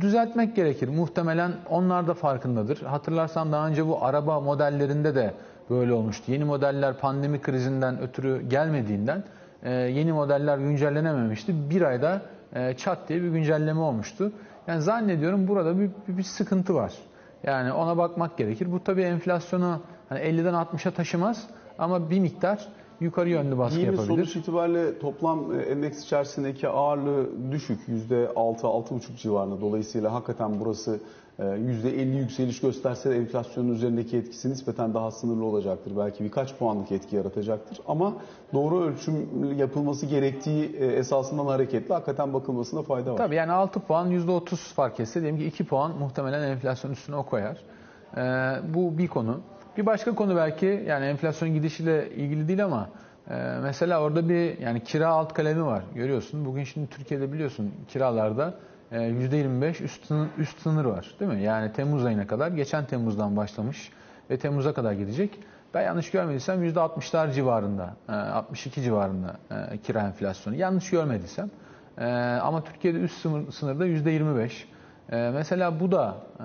düzeltmek 0.01 0.57
gerekir. 0.57 0.89
Muhtemelen 0.89 1.53
onlar 1.71 2.07
da 2.07 2.15
farkındadır. 2.15 2.83
Hatırlarsan 2.83 3.53
daha 3.53 3.69
önce 3.69 3.87
bu 3.87 4.05
araba 4.05 4.41
modellerinde 4.41 5.15
de 5.15 5.35
böyle 5.71 5.93
olmuştu. 5.93 6.33
Yeni 6.33 6.45
modeller 6.45 6.99
pandemi 6.99 7.41
krizinden 7.41 8.01
ötürü 8.01 8.49
gelmediğinden 8.49 9.25
e, 9.63 9.71
yeni 9.73 10.13
modeller 10.13 10.59
güncellenememişti. 10.59 11.71
Bir 11.71 11.83
ayda 11.83 12.23
e, 12.55 12.75
çat 12.75 13.09
diye 13.09 13.23
bir 13.23 13.29
güncelleme 13.29 13.81
olmuştu. 13.81 14.33
Yani 14.67 14.83
zannediyorum 14.83 15.49
burada 15.49 15.79
bir, 15.79 15.91
bir, 16.09 16.17
bir 16.17 16.23
sıkıntı 16.23 16.75
var. 16.75 16.93
Yani 17.45 17.73
ona 17.73 17.97
bakmak 17.97 18.39
gerekir. 18.39 18.73
Bu 18.73 18.85
tabii 18.85 19.03
enflasyonu 19.03 19.81
hani 20.09 20.21
50'den 20.21 20.55
60'a 20.55 20.91
taşımaz 20.91 21.47
ama 21.79 22.11
bir 22.11 22.21
miktar 22.21 22.69
yukarı 23.01 23.29
yönlü 23.29 23.59
baskı 23.59 23.79
Yeni 23.79 23.87
yapabilir. 23.87 24.09
sonuç 24.09 24.37
itibariyle 24.37 24.99
toplam 24.99 25.61
e, 25.61 25.63
endeks 25.63 26.05
içerisindeki 26.05 26.69
ağırlığı 26.69 27.53
düşük. 27.53 27.81
%6-6,5 27.89 29.17
civarında. 29.17 29.61
Dolayısıyla 29.61 30.15
hakikaten 30.15 30.61
burası 30.61 31.01
e, 31.39 31.43
%50 31.43 32.17
yükseliş 32.19 32.61
gösterse 32.61 33.11
de 33.11 33.17
enflasyonun 33.17 33.69
üzerindeki 33.75 34.17
etkisi 34.17 34.51
nispeten 34.51 34.95
daha 34.95 35.11
sınırlı 35.11 35.45
olacaktır. 35.45 35.93
Belki 35.99 36.25
birkaç 36.25 36.55
puanlık 36.57 36.93
etki 36.93 37.17
yaratacaktır. 37.17 37.81
Ama 37.89 38.15
doğru 38.53 38.81
ölçüm 38.81 39.29
yapılması 39.59 40.07
gerektiği 40.07 40.77
e, 40.77 40.87
esasından 40.87 41.47
hareketle 41.47 41.95
hakikaten 41.95 42.33
bakılmasına 42.35 42.83
fayda 42.83 43.13
var. 43.13 43.17
Tabii 43.17 43.35
yani 43.35 43.53
6 43.53 43.81
puan 43.81 44.11
%30 44.11 44.57
fark 44.75 45.01
etse 45.01 45.21
diyelim 45.21 45.39
ki 45.39 45.47
2 45.47 45.65
puan 45.65 45.99
muhtemelen 45.99 46.43
enflasyon 46.43 46.91
üstüne 46.91 47.17
o 47.17 47.23
koyar. 47.23 47.59
Ee, 48.17 48.21
bu 48.75 48.99
bir 48.99 49.09
konu. 49.09 49.41
Bir 49.79 49.87
başka 49.87 50.15
konu 50.15 50.37
belki 50.37 50.85
yani 50.87 51.07
enflasyon 51.07 51.55
gidişiyle 51.55 52.11
ilgili 52.11 52.49
değil 52.49 52.65
ama 52.65 52.89
e, 53.31 53.35
mesela 53.63 54.01
orada 54.03 54.29
bir 54.29 54.59
yani 54.59 54.85
kira 54.85 55.09
alt 55.09 55.35
kalemi 55.35 55.65
var 55.65 55.83
görüyorsun. 55.95 56.45
Bugün 56.45 56.65
şimdi 56.65 56.87
Türkiye'de 56.91 57.33
biliyorsun 57.33 57.75
kiralarda 57.89 58.55
e, 58.93 58.97
%25 58.97 59.83
üst, 59.83 60.07
sınır, 60.07 60.29
üst 60.39 60.61
sınır 60.61 60.85
var 60.85 61.15
değil 61.21 61.33
mi? 61.33 61.43
Yani 61.43 61.73
Temmuz 61.73 62.05
ayına 62.05 62.27
kadar 62.27 62.49
geçen 62.49 62.85
Temmuz'dan 62.85 63.37
başlamış 63.37 63.93
ve 64.31 64.39
Temmuz'a 64.39 64.75
kadar 64.75 64.93
gidecek. 64.93 65.39
Ben 65.75 65.83
yanlış 65.83 66.11
görmediysem 66.11 66.65
%60'lar 66.65 67.33
civarında, 67.33 67.97
e, 68.09 68.13
62 68.13 68.83
civarında 68.83 69.37
e, 69.51 69.79
kira 69.79 70.01
enflasyonu. 70.01 70.57
Yanlış 70.57 70.91
görmediysem. 70.91 71.51
Ee, 72.01 72.05
ama 72.43 72.65
Türkiye'de 72.65 72.99
üst 72.99 73.21
sınır, 73.21 73.53
sınırda 73.53 73.87
%25. 73.87 74.51
Ee, 75.13 75.31
mesela 75.35 75.81
bu 75.81 75.93
da 75.93 76.17
e, 76.41 76.43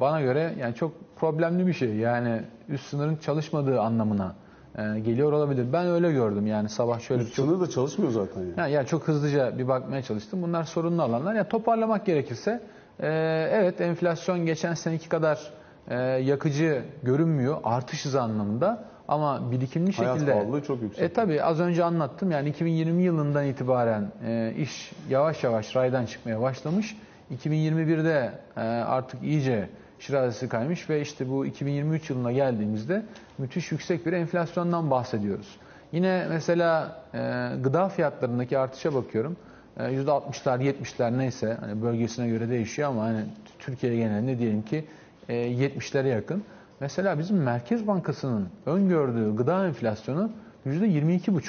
bana 0.00 0.20
göre 0.20 0.54
yani 0.60 0.74
çok 0.74 0.92
problemli 1.16 1.66
bir 1.66 1.72
şey. 1.72 1.94
Yani 1.94 2.42
üst 2.68 2.86
sınırın 2.86 3.16
çalışmadığı 3.16 3.80
anlamına 3.80 4.34
e, 4.78 5.00
geliyor 5.00 5.32
olabilir. 5.32 5.66
Ben 5.72 5.86
öyle 5.86 6.12
gördüm 6.12 6.46
yani 6.46 6.68
sabah 6.68 7.00
şöyle 7.00 7.22
Üst 7.22 7.34
sınır 7.34 7.60
da 7.60 7.70
çalışmıyor 7.70 8.12
zaten 8.12 8.40
yani. 8.40 8.52
yani, 8.56 8.72
yani 8.72 8.86
çok 8.86 9.08
hızlıca 9.08 9.58
bir 9.58 9.68
bakmaya 9.68 10.02
çalıştım. 10.02 10.42
Bunlar 10.42 10.64
sorunlu 10.64 11.02
alanlar. 11.02 11.34
Yani 11.34 11.48
toparlamak 11.48 12.06
gerekirse 12.06 12.62
e, 13.00 13.08
evet 13.52 13.80
enflasyon 13.80 14.46
geçen 14.46 14.74
seneki 14.74 15.08
kadar 15.08 15.52
e, 15.88 15.96
yakıcı 16.00 16.82
görünmüyor 17.02 17.56
artış 17.64 18.04
hızı 18.04 18.22
anlamında. 18.22 18.84
Ama 19.08 19.50
birikimli 19.50 19.92
Hayat 19.92 20.14
şekilde... 20.14 20.32
pahalılığı 20.32 20.62
çok 20.62 20.82
yüksek. 20.82 21.04
E 21.04 21.12
tabii 21.12 21.42
az 21.42 21.60
önce 21.60 21.84
anlattım 21.84 22.30
yani 22.30 22.48
2020 22.48 23.02
yılından 23.02 23.44
itibaren 23.44 24.12
e, 24.26 24.54
iş 24.56 24.92
yavaş 25.10 25.44
yavaş 25.44 25.76
raydan 25.76 26.06
çıkmaya 26.06 26.42
başlamış. 26.42 26.96
2021'de 27.34 28.32
e, 28.56 28.60
artık 28.60 29.22
iyice 29.22 29.68
şirazesi 29.98 30.48
kaymış 30.48 30.90
ve 30.90 31.00
işte 31.00 31.28
bu 31.28 31.46
2023 31.46 32.10
yılına 32.10 32.32
geldiğimizde 32.32 33.02
müthiş 33.38 33.72
yüksek 33.72 34.06
bir 34.06 34.12
enflasyondan 34.12 34.90
bahsediyoruz. 34.90 35.56
Yine 35.92 36.26
mesela 36.28 37.02
e, 37.14 37.50
gıda 37.62 37.88
fiyatlarındaki 37.88 38.58
artışa 38.58 38.94
bakıyorum. 38.94 39.36
E, 39.76 39.82
%60'lar 39.82 40.72
70'ler 40.72 41.18
neyse 41.18 41.56
hani 41.60 41.82
bölgesine 41.82 42.28
göre 42.28 42.48
değişiyor 42.48 42.88
ama 42.88 43.02
hani 43.02 43.24
Türkiye 43.58 43.96
genelinde 43.96 44.38
diyelim 44.38 44.62
ki 44.62 44.84
e, 45.28 45.34
70'lere 45.34 46.08
yakın. 46.08 46.44
Mesela 46.80 47.18
bizim 47.18 47.36
Merkez 47.36 47.86
Bankası'nın 47.86 48.48
öngördüğü 48.66 49.36
gıda 49.36 49.66
enflasyonu 49.66 50.30
%22,5. 50.66 51.40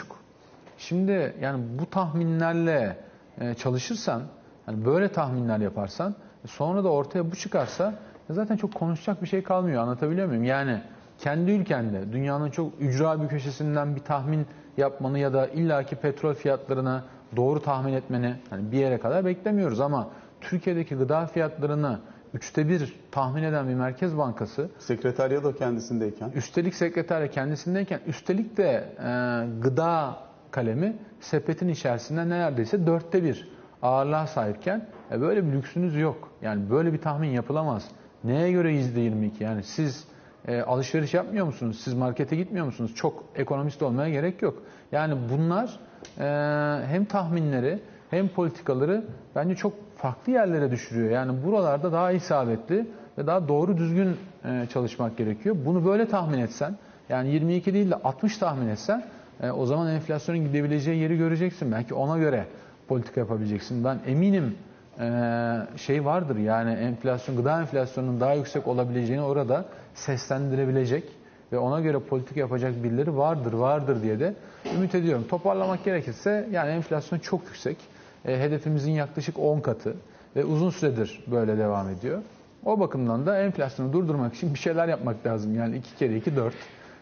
Şimdi 0.77 1.35
yani 1.41 1.63
bu 1.79 1.89
tahminlerle 1.89 2.97
e, 3.41 3.53
çalışırsan, 3.53 4.21
yani 4.67 4.85
böyle 4.85 5.11
tahminler 5.11 5.59
yaparsan, 5.59 6.15
sonra 6.45 6.83
da 6.83 6.89
ortaya 6.89 7.31
bu 7.31 7.35
çıkarsa 7.35 7.93
zaten 8.29 8.57
çok 8.57 8.73
konuşacak 8.73 9.21
bir 9.21 9.27
şey 9.27 9.43
kalmıyor. 9.43 9.81
Anlatabiliyor 9.81 10.27
muyum? 10.27 10.43
Yani 10.43 10.81
kendi 11.19 11.51
ülkende 11.51 12.13
dünyanın 12.13 12.49
çok 12.49 12.73
ücra 12.79 13.23
bir 13.23 13.27
köşesinden 13.27 13.95
bir 13.95 14.01
tahmin 14.01 14.45
yapmanı 14.77 15.19
ya 15.19 15.33
da 15.33 15.47
illaki 15.47 15.95
petrol 15.95 16.33
fiyatlarına 16.33 17.03
doğru 17.35 17.61
tahmin 17.61 17.93
etmeni 17.93 18.35
hani 18.49 18.71
bir 18.71 18.77
yere 18.77 18.99
kadar 18.99 19.25
beklemiyoruz 19.25 19.79
ama 19.79 20.07
Türkiye'deki 20.41 20.95
gıda 20.95 21.25
fiyatlarını 21.25 21.99
üçte 22.33 22.69
bir 22.69 22.95
tahmin 23.11 23.43
eden 23.43 23.69
bir 23.69 23.73
merkez 23.73 24.17
bankası 24.17 24.69
Sekreterya 24.79 25.43
da 25.43 25.55
kendisindeyken. 25.55 26.31
Üstelik 26.35 26.75
sekreter 26.75 27.31
kendisindeyken 27.31 27.99
üstelik 28.07 28.57
de 28.57 28.95
e, 29.03 29.61
gıda 29.61 30.17
kalemi 30.51 30.97
sepetin 31.19 31.67
içerisinde 31.67 32.29
neredeyse 32.29 32.87
dörtte 32.87 33.23
bir 33.23 33.56
ağırlığa 33.81 34.27
sahipken 34.27 34.87
e, 35.11 35.21
böyle 35.21 35.47
bir 35.47 35.51
lüksünüz 35.51 35.95
yok. 35.95 36.29
Yani 36.41 36.69
böyle 36.69 36.93
bir 36.93 37.01
tahmin 37.01 37.29
yapılamaz. 37.29 37.87
Neye 38.23 38.51
göre 38.51 38.73
yüzde 38.73 38.99
22? 38.99 39.43
Yani 39.43 39.63
siz 39.63 40.07
e, 40.47 40.61
alışveriş 40.61 41.13
yapmıyor 41.13 41.45
musunuz? 41.45 41.79
Siz 41.83 41.93
markete 41.93 42.35
gitmiyor 42.35 42.65
musunuz? 42.65 42.95
Çok 42.95 43.23
ekonomist 43.35 43.81
olmaya 43.81 44.09
gerek 44.09 44.41
yok. 44.41 44.63
Yani 44.91 45.15
bunlar 45.31 45.79
e, 46.19 46.87
hem 46.87 47.05
tahminleri 47.05 47.79
hem 48.09 48.27
politikaları 48.27 49.05
bence 49.35 49.55
çok 49.55 49.73
farklı 49.97 50.31
yerlere 50.31 50.71
düşürüyor. 50.71 51.11
Yani 51.11 51.43
buralarda 51.45 51.91
daha 51.91 52.11
isabetli 52.11 52.87
ve 53.17 53.27
daha 53.27 53.47
doğru 53.47 53.77
düzgün 53.77 54.17
e, 54.45 54.65
çalışmak 54.73 55.17
gerekiyor. 55.17 55.55
Bunu 55.65 55.85
böyle 55.85 56.07
tahmin 56.07 56.37
etsen, 56.37 56.75
yani 57.09 57.29
22 57.29 57.73
değil 57.73 57.91
de 57.91 57.95
60 57.95 58.37
tahmin 58.37 58.67
etsen, 58.67 59.05
e, 59.41 59.51
o 59.51 59.65
zaman 59.65 59.87
enflasyonun 59.87 60.43
gidebileceği 60.43 60.99
yeri 60.99 61.17
göreceksin. 61.17 61.71
Belki 61.71 61.93
ona 61.93 62.17
göre 62.17 62.45
politika 62.87 63.19
yapabileceksin. 63.19 63.83
Ben 63.83 63.99
eminim 64.07 64.55
e, 64.99 65.77
şey 65.77 66.05
vardır 66.05 66.37
yani 66.37 66.71
enflasyon, 66.71 67.37
gıda 67.37 67.61
enflasyonunun 67.61 68.19
daha 68.19 68.33
yüksek 68.33 68.67
olabileceğini 68.67 69.23
orada 69.23 69.65
seslendirebilecek 69.93 71.03
ve 71.51 71.57
ona 71.57 71.81
göre 71.81 71.99
politika 71.99 72.39
yapacak 72.39 72.83
birileri 72.83 73.17
vardır, 73.17 73.53
vardır 73.53 74.03
diye 74.03 74.19
de 74.19 74.33
ümit 74.75 74.95
ediyorum. 74.95 75.25
Toparlamak 75.29 75.83
gerekirse 75.85 76.47
yani 76.51 76.69
enflasyon 76.69 77.19
çok 77.19 77.45
yüksek. 77.45 77.77
E, 78.25 78.39
hedefimizin 78.39 78.91
yaklaşık 78.91 79.39
10 79.39 79.59
katı 79.59 79.95
ve 80.35 80.45
uzun 80.45 80.69
süredir 80.69 81.23
böyle 81.31 81.57
devam 81.57 81.89
ediyor. 81.89 82.21
O 82.65 82.79
bakımdan 82.79 83.25
da 83.25 83.41
enflasyonu 83.41 83.93
durdurmak 83.93 84.33
için 84.33 84.53
bir 84.53 84.59
şeyler 84.59 84.87
yapmak 84.87 85.25
lazım. 85.25 85.55
Yani 85.55 85.77
2 85.77 85.95
kere 85.95 86.17
2 86.17 86.35
4. 86.35 86.53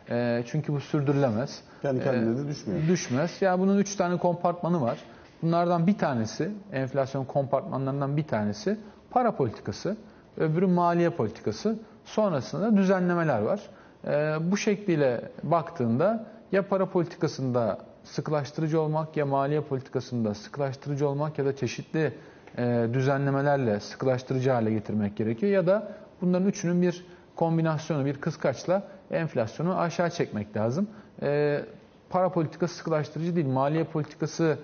E, 0.09 0.43
çünkü 0.47 0.73
bu 0.73 0.79
sürdürülemez. 0.79 1.61
Kendi 1.81 2.03
kendine 2.03 2.37
de 2.37 2.47
düşmüyor. 2.47 2.87
Düşmez. 2.87 3.41
Ya 3.41 3.59
bunun 3.59 3.77
3 3.77 3.95
tane 3.95 4.17
kompartmanı 4.17 4.81
var. 4.81 4.97
Bunlardan 5.41 5.87
bir 5.87 5.97
tanesi, 5.97 6.51
enflasyon 6.71 7.25
kompartmanlarından 7.25 8.17
bir 8.17 8.23
tanesi 8.23 8.77
para 9.09 9.35
politikası, 9.35 9.97
öbürü 10.37 10.67
maliye 10.67 11.09
politikası, 11.09 11.79
sonrasında 12.05 12.77
düzenlemeler 12.77 13.41
var. 13.41 13.61
E, 14.07 14.37
bu 14.51 14.57
şekliyle 14.57 15.21
baktığında 15.43 16.25
ya 16.51 16.67
para 16.67 16.85
politikasında 16.85 17.77
sıkılaştırıcı 18.03 18.81
olmak 18.81 19.17
ya 19.17 19.25
maliye 19.25 19.61
politikasında 19.61 20.33
sıkılaştırıcı 20.33 21.09
olmak 21.09 21.39
ya 21.39 21.45
da 21.45 21.55
çeşitli 21.55 22.13
e, 22.57 22.87
düzenlemelerle 22.93 23.79
sıkılaştırıcı 23.79 24.51
hale 24.51 24.71
getirmek 24.71 25.17
gerekiyor 25.17 25.51
ya 25.51 25.67
da 25.67 25.91
bunların 26.21 26.47
üçünün 26.47 26.81
bir 26.81 27.05
kombinasyonu, 27.35 28.05
bir 28.05 28.21
kıskaçla 28.21 28.83
enflasyonu 29.11 29.79
aşağı 29.79 30.09
çekmek 30.09 30.57
lazım. 30.57 30.87
E, 31.21 31.61
para 32.09 32.29
politikası 32.29 32.75
sıkılaştırıcı 32.75 33.35
değil, 33.35 33.47
maliye 33.47 33.83
politikası 33.83 34.57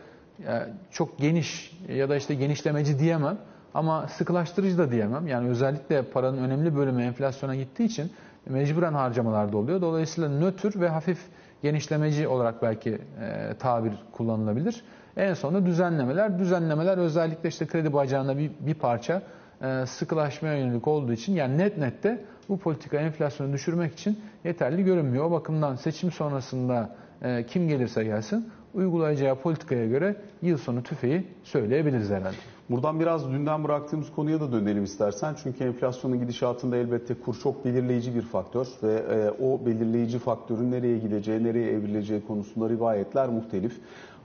çok 0.91 1.17
geniş 1.17 1.79
ya 1.89 2.09
da 2.09 2.15
işte 2.15 2.35
genişlemeci 2.35 2.99
diyemem 2.99 3.37
ama 3.73 4.07
sıkılaştırıcı 4.07 4.77
da 4.77 4.91
diyemem. 4.91 5.27
Yani 5.27 5.49
özellikle 5.49 6.01
paranın 6.01 6.37
önemli 6.37 6.75
bölümü 6.75 7.03
enflasyona 7.03 7.55
gittiği 7.55 7.83
için 7.83 8.11
mecburen 8.45 8.93
harcamalarda 8.93 9.57
oluyor. 9.57 9.81
Dolayısıyla 9.81 10.29
nötr 10.29 10.79
ve 10.79 10.89
hafif 10.89 11.19
genişlemeci 11.61 12.27
olarak 12.27 12.61
belki 12.61 12.89
e, 13.21 13.53
tabir 13.59 13.93
kullanılabilir. 14.11 14.83
En 15.17 15.33
sonunda 15.33 15.65
düzenlemeler. 15.65 16.39
Düzenlemeler 16.39 16.97
özellikle 16.97 17.49
işte 17.49 17.67
kredi 17.67 17.93
bacağına 17.93 18.37
bir, 18.37 18.51
bir 18.59 18.73
parça 18.73 19.21
e, 19.61 19.85
sıkılaşmaya 19.85 20.57
yönelik 20.57 20.87
olduğu 20.87 21.13
için 21.13 21.33
yani 21.33 21.57
net 21.57 21.77
nette 21.77 22.25
bu 22.49 22.59
politika 22.59 22.97
enflasyonu 22.97 23.53
düşürmek 23.53 23.93
için 23.93 24.19
yeterli 24.43 24.83
görünmüyor. 24.83 25.25
O 25.25 25.31
bakımdan 25.31 25.75
seçim 25.75 26.11
sonrasında 26.11 26.95
e, 27.21 27.45
kim 27.45 27.67
gelirse 27.67 28.03
gelsin 28.03 28.51
uygulayacağı 28.73 29.35
politikaya 29.35 29.87
göre 29.87 30.15
yıl 30.41 30.57
sonu 30.57 30.83
tüfeği 30.83 31.27
söyleyebiliriz 31.43 32.09
herhalde. 32.09 32.35
Buradan 32.69 32.99
biraz 32.99 33.31
dünden 33.31 33.63
bıraktığımız 33.63 34.11
konuya 34.11 34.39
da 34.39 34.51
dönelim 34.51 34.83
istersen. 34.83 35.35
Çünkü 35.43 35.63
enflasyonun 35.63 36.19
gidişatında 36.19 36.77
elbette 36.77 37.13
kur 37.13 37.35
çok 37.43 37.65
belirleyici 37.65 38.15
bir 38.15 38.21
faktör 38.21 38.67
ve 38.83 38.93
e, 38.93 39.43
o 39.43 39.65
belirleyici 39.65 40.19
faktörün 40.19 40.71
nereye 40.71 40.97
gideceği, 40.97 41.43
nereye 41.43 41.71
evrileceği 41.71 42.27
konusunda 42.27 42.69
rivayetler 42.69 43.29
muhtelif. 43.29 43.73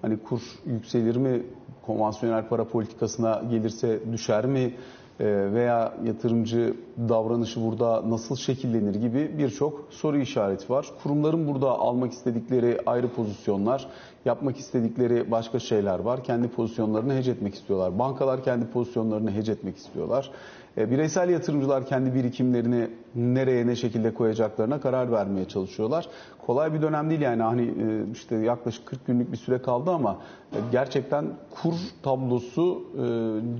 Hani 0.03 0.19
kur 0.19 0.41
yükselir 0.67 1.17
mi, 1.17 1.43
konvansiyonel 1.87 2.49
para 2.49 2.65
politikasına 2.65 3.43
gelirse 3.50 4.00
düşer 4.12 4.47
mi 4.47 4.75
veya 5.20 5.94
yatırımcı 6.04 6.75
davranışı 7.08 7.64
burada 7.64 8.11
nasıl 8.11 8.37
şekillenir 8.37 8.94
gibi 8.94 9.38
birçok 9.38 9.85
soru 9.90 10.18
işareti 10.18 10.73
var. 10.73 10.87
Kurumların 11.02 11.49
burada 11.49 11.70
almak 11.70 12.12
istedikleri 12.12 12.78
ayrı 12.87 13.08
pozisyonlar, 13.08 13.87
yapmak 14.25 14.56
istedikleri 14.56 15.30
başka 15.30 15.58
şeyler 15.58 15.99
var. 15.99 16.25
Kendi 16.25 16.49
pozisyonlarını 16.49 17.14
hece 17.14 17.30
etmek 17.30 17.54
istiyorlar. 17.54 17.99
Bankalar 17.99 18.44
kendi 18.44 18.66
pozisyonlarını 18.66 19.30
hece 19.32 19.52
etmek 19.52 19.76
istiyorlar. 19.76 20.30
E, 20.78 20.90
bireysel 20.90 21.28
yatırımcılar 21.28 21.87
kendi 21.87 22.14
birikimlerini 22.14 22.88
nereye 23.14 23.66
ne 23.66 23.76
şekilde 23.76 24.14
koyacaklarına 24.14 24.80
karar 24.80 25.12
vermeye 25.12 25.49
çalışıyorlar. 25.49 26.09
Kolay 26.47 26.75
bir 26.75 26.83
dönem 26.83 27.11
değil 27.11 27.21
yani 27.21 27.42
hani 27.42 27.62
e, 27.62 28.12
işte 28.12 28.37
yaklaşık 28.37 28.87
40 28.87 29.06
günlük 29.06 29.33
bir 29.33 29.37
süre 29.37 29.59
kaldı 29.62 29.90
ama 29.90 30.16
e, 30.52 30.59
gerçekten 30.73 31.25
kur 31.50 31.75
tablosu 32.02 32.83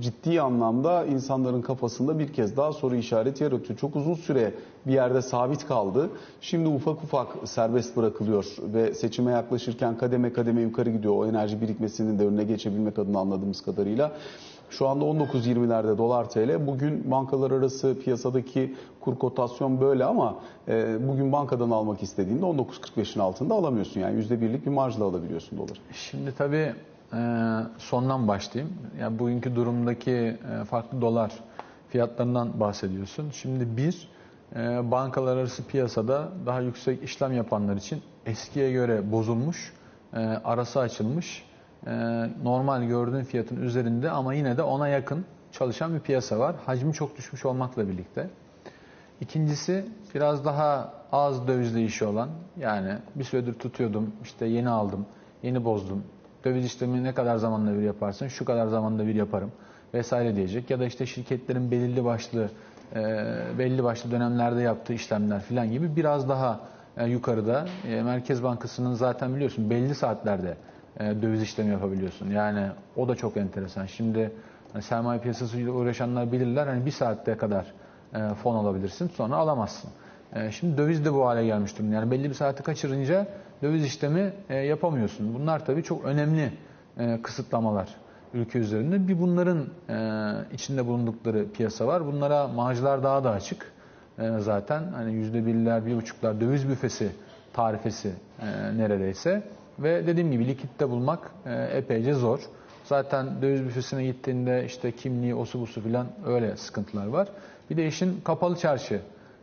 ciddi 0.01 0.41
anlamda 0.41 1.05
insanların 1.05 1.61
kafasında 1.61 2.19
bir 2.19 2.33
kez 2.33 2.57
daha 2.57 2.73
soru 2.73 2.95
işareti 2.95 3.43
yaratıyor. 3.43 3.79
Çok 3.79 3.95
uzun 3.95 4.13
süre 4.13 4.53
bir 4.87 4.93
yerde 4.93 5.21
sabit 5.21 5.67
kaldı. 5.67 6.09
Şimdi 6.41 6.69
ufak 6.69 7.03
ufak 7.03 7.27
serbest 7.45 7.97
bırakılıyor 7.97 8.45
ve 8.73 8.93
seçime 8.93 9.31
yaklaşırken 9.31 9.97
kademe 9.97 10.33
kademe 10.33 10.61
yukarı 10.61 10.89
gidiyor. 10.89 11.13
O 11.17 11.27
enerji 11.27 11.61
birikmesinin 11.61 12.19
de 12.19 12.27
önüne 12.27 12.43
geçebilmek 12.43 12.99
adına 12.99 13.19
anladığımız 13.19 13.61
kadarıyla. 13.61 14.11
Şu 14.69 14.87
anda 14.87 15.05
19.20'lerde 15.05 15.97
dolar 15.97 16.29
TL. 16.29 16.67
Bugün 16.67 17.11
bankalar 17.11 17.51
arası 17.51 17.99
piyasadaki 17.99 18.75
kur 19.01 19.15
kotasyon 19.19 19.81
böyle 19.81 20.05
ama 20.05 20.35
e, 20.67 20.97
bugün 21.07 21.31
bankadan 21.31 21.71
almak 21.71 22.03
istediğinde 22.03 22.45
19.45'in 22.45 23.21
altında 23.21 23.53
alamıyorsun. 23.53 23.99
Yani 23.99 24.23
%1'lik 24.23 24.65
bir 24.65 24.71
marjla 24.71 25.05
alabiliyorsun 25.05 25.57
doları. 25.57 25.77
Şimdi 25.93 26.33
tabii 26.37 26.73
e, 27.13 27.19
sondan 27.77 28.27
başlayayım. 28.27 28.73
Yani 28.99 29.19
bugünkü 29.19 29.55
durumdaki 29.55 30.11
e, 30.11 30.65
farklı 30.65 31.01
dolar 31.01 31.31
fiyatlarından 31.89 32.59
bahsediyorsun. 32.59 33.31
Şimdi 33.31 33.77
bir, 33.77 34.09
e, 34.55 34.91
bankalar 34.91 35.37
arası 35.37 35.63
piyasada 35.63 36.29
daha 36.45 36.61
yüksek 36.61 37.03
işlem 37.03 37.33
yapanlar 37.33 37.75
için 37.75 38.01
eskiye 38.25 38.71
göre 38.71 39.11
bozulmuş, 39.11 39.73
e, 40.13 40.17
arası 40.19 40.79
açılmış, 40.79 41.43
normal 42.43 42.83
gördüğün 42.83 43.23
fiyatın 43.23 43.61
üzerinde 43.61 44.11
ama 44.11 44.33
yine 44.33 44.57
de 44.57 44.63
ona 44.63 44.87
yakın 44.87 45.25
çalışan 45.51 45.93
bir 45.95 45.99
piyasa 45.99 46.39
var. 46.39 46.55
Hacmi 46.65 46.93
çok 46.93 47.17
düşmüş 47.17 47.45
olmakla 47.45 47.87
birlikte. 47.87 48.29
İkincisi 49.21 49.85
biraz 50.15 50.45
daha 50.45 50.93
az 51.11 51.47
dövizle 51.47 51.83
işi 51.83 52.05
olan 52.05 52.29
yani 52.59 52.93
bir 53.15 53.23
süredir 53.23 53.53
tutuyordum 53.53 54.13
işte 54.23 54.45
yeni 54.45 54.69
aldım 54.69 55.05
yeni 55.43 55.65
bozdum 55.65 56.03
döviz 56.45 56.65
işlemi 56.65 57.03
ne 57.03 57.13
kadar 57.13 57.37
zamanla 57.37 57.73
bir 57.73 57.81
yaparsın 57.81 58.27
şu 58.27 58.45
kadar 58.45 58.67
zamanda 58.67 59.07
bir 59.07 59.15
yaparım 59.15 59.51
vesaire 59.93 60.35
diyecek 60.35 60.69
ya 60.69 60.79
da 60.79 60.85
işte 60.85 61.05
şirketlerin 61.05 61.71
belirli 61.71 62.05
başlı 62.05 62.49
e, 62.95 63.01
belli 63.59 63.83
başlı 63.83 64.11
dönemlerde 64.11 64.61
yaptığı 64.61 64.93
işlemler 64.93 65.41
filan 65.41 65.71
gibi 65.71 65.95
biraz 65.95 66.29
daha 66.29 66.59
e, 66.97 67.05
yukarıda 67.05 67.67
e, 67.87 68.01
Merkez 68.01 68.43
Bankası'nın 68.43 68.93
zaten 68.93 69.35
biliyorsun 69.35 69.69
belli 69.69 69.95
saatlerde 69.95 70.57
döviz 70.99 71.41
işlemi 71.41 71.71
yapabiliyorsun 71.71 72.29
yani 72.29 72.67
o 72.95 73.07
da 73.07 73.15
çok 73.15 73.37
enteresan 73.37 73.85
şimdi 73.85 74.31
hani 74.73 74.83
sermaye 74.83 75.19
piyasasıyla 75.19 75.71
uğraşanlar 75.71 76.31
bilirler 76.31 76.67
hani 76.67 76.85
bir 76.85 76.91
saatte 76.91 77.37
kadar 77.37 77.73
e, 78.13 78.33
fon 78.33 78.55
alabilirsin 78.55 79.07
sonra 79.07 79.35
alamazsın. 79.35 79.91
E, 80.35 80.51
Şimdi 80.51 80.77
döviz 80.77 81.05
de 81.05 81.13
bu 81.13 81.27
hale 81.27 81.45
gelmiş 81.45 81.77
durumda. 81.79 81.95
Yani 81.95 82.11
belli 82.11 82.29
bir 82.29 82.33
saati 82.33 82.63
kaçırınca 82.63 83.27
döviz 83.63 83.85
işlemi 83.85 84.33
e, 84.49 84.55
yapamıyorsun. 84.55 85.33
Bunlar 85.33 85.65
tabii 85.65 85.83
çok 85.83 86.05
önemli 86.05 86.51
e, 86.99 87.21
kısıtlamalar 87.21 87.95
ülke 88.33 88.59
üzerinde. 88.59 89.07
Bir 89.07 89.19
bunların 89.19 89.65
e, 89.89 90.53
içinde 90.53 90.85
bulundukları 90.85 91.51
piyasa 91.51 91.87
var. 91.87 92.05
Bunlara 92.05 92.47
marjlar 92.47 93.03
daha 93.03 93.23
da 93.23 93.31
açık 93.31 93.71
e, 94.19 94.39
zaten. 94.39 94.83
Hani 94.83 95.13
yüzde 95.13 95.45
birler, 95.45 95.85
bir 95.85 95.95
buçuklar 95.95 96.41
döviz 96.41 96.69
büfesi 96.69 97.11
tarifesi 97.53 98.11
e, 98.41 98.77
neredeyse. 98.77 99.43
Ve 99.79 100.07
dediğim 100.07 100.31
gibi 100.31 100.47
likitte 100.47 100.89
bulmak 100.89 101.31
e, 101.45 101.53
epeyce 101.53 102.13
zor. 102.13 102.39
Zaten 102.83 103.41
döviz 103.41 103.63
büfesine 103.63 104.03
gittiğinde 104.03 104.65
işte 104.65 104.91
kimliği, 104.91 105.35
osu 105.35 105.61
busu 105.61 105.81
filan 105.81 106.07
öyle 106.25 106.57
sıkıntılar 106.57 107.07
var. 107.07 107.27
Bir 107.69 107.77
de 107.77 107.87
işin 107.87 108.21
kapalı 108.21 108.55
çarşı 108.55 109.01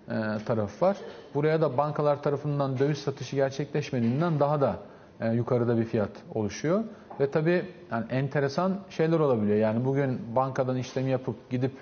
e, 0.09 0.15
tarafı 0.47 0.85
var. 0.85 0.97
Buraya 1.35 1.61
da 1.61 1.77
bankalar 1.77 2.23
tarafından 2.23 2.79
döviz 2.79 2.99
satışı 2.99 3.37
gerçekleşmediğinden 3.37 4.41
daha 4.41 4.61
da 4.61 4.77
e, 5.21 5.29
yukarıda 5.29 5.79
bir 5.79 5.85
fiyat 5.85 6.11
oluşuyor. 6.35 6.85
Ve 7.21 7.31
tabii 7.31 7.65
yani 7.91 8.05
enteresan 8.11 8.79
şeyler 8.91 9.19
olabiliyor. 9.19 9.59
Yani 9.59 9.85
bugün 9.85 10.21
bankadan 10.37 10.77
işlemi 10.77 11.11
yapıp 11.11 11.51
gidip 11.51 11.73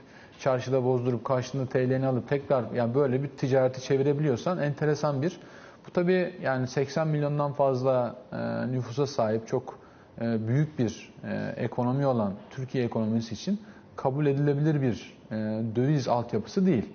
çarşıda 0.40 0.84
bozdurup 0.84 1.24
karşılığında 1.24 1.68
TL'ni 1.68 2.06
alıp 2.06 2.28
tekrar 2.28 2.64
yani 2.74 2.94
böyle 2.94 3.22
bir 3.22 3.28
ticareti 3.28 3.82
çevirebiliyorsan 3.82 4.58
enteresan 4.58 5.22
bir. 5.22 5.40
Bu 5.86 5.90
tabii 5.90 6.34
yani 6.42 6.66
80 6.66 7.08
milyondan 7.08 7.52
fazla 7.52 8.16
e, 8.32 8.72
nüfusa 8.72 9.06
sahip 9.06 9.46
çok 9.46 9.78
e, 10.20 10.48
büyük 10.48 10.78
bir 10.78 11.14
e, 11.24 11.54
ekonomi 11.56 12.06
olan 12.06 12.32
Türkiye 12.50 12.84
ekonomisi 12.84 13.34
için 13.34 13.60
kabul 13.96 14.26
edilebilir 14.26 14.82
bir 14.82 15.18
e, 15.30 15.34
döviz 15.76 16.08
altyapısı 16.08 16.66
değil. 16.66 16.88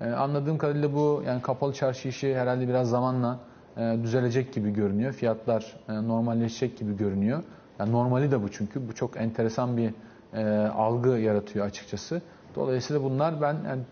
E, 0.00 0.10
anladığım 0.10 0.58
kadarıyla 0.58 0.94
bu 0.94 1.22
yani 1.26 1.42
kapalı 1.42 1.72
çarşı 1.72 2.08
işi 2.08 2.36
herhalde 2.36 2.68
biraz 2.68 2.88
zamanla 2.88 3.38
e, 3.76 3.98
düzelecek 4.02 4.52
gibi 4.52 4.70
görünüyor. 4.70 5.12
Fiyatlar 5.12 5.76
e, 5.88 5.92
normalleşecek 5.92 6.78
gibi 6.78 6.96
görünüyor. 6.96 7.42
Yani 7.78 7.92
normali 7.92 8.30
de 8.30 8.42
bu 8.42 8.50
çünkü. 8.50 8.88
Bu 8.88 8.94
çok 8.94 9.16
enteresan 9.16 9.76
bir 9.76 9.94
e, 10.34 10.66
algı 10.66 11.08
yaratıyor 11.08 11.66
açıkçası. 11.66 12.22
Dolayısıyla 12.54 13.02
bunlar 13.02 13.40
ben 13.40 13.56
yani 13.68 13.82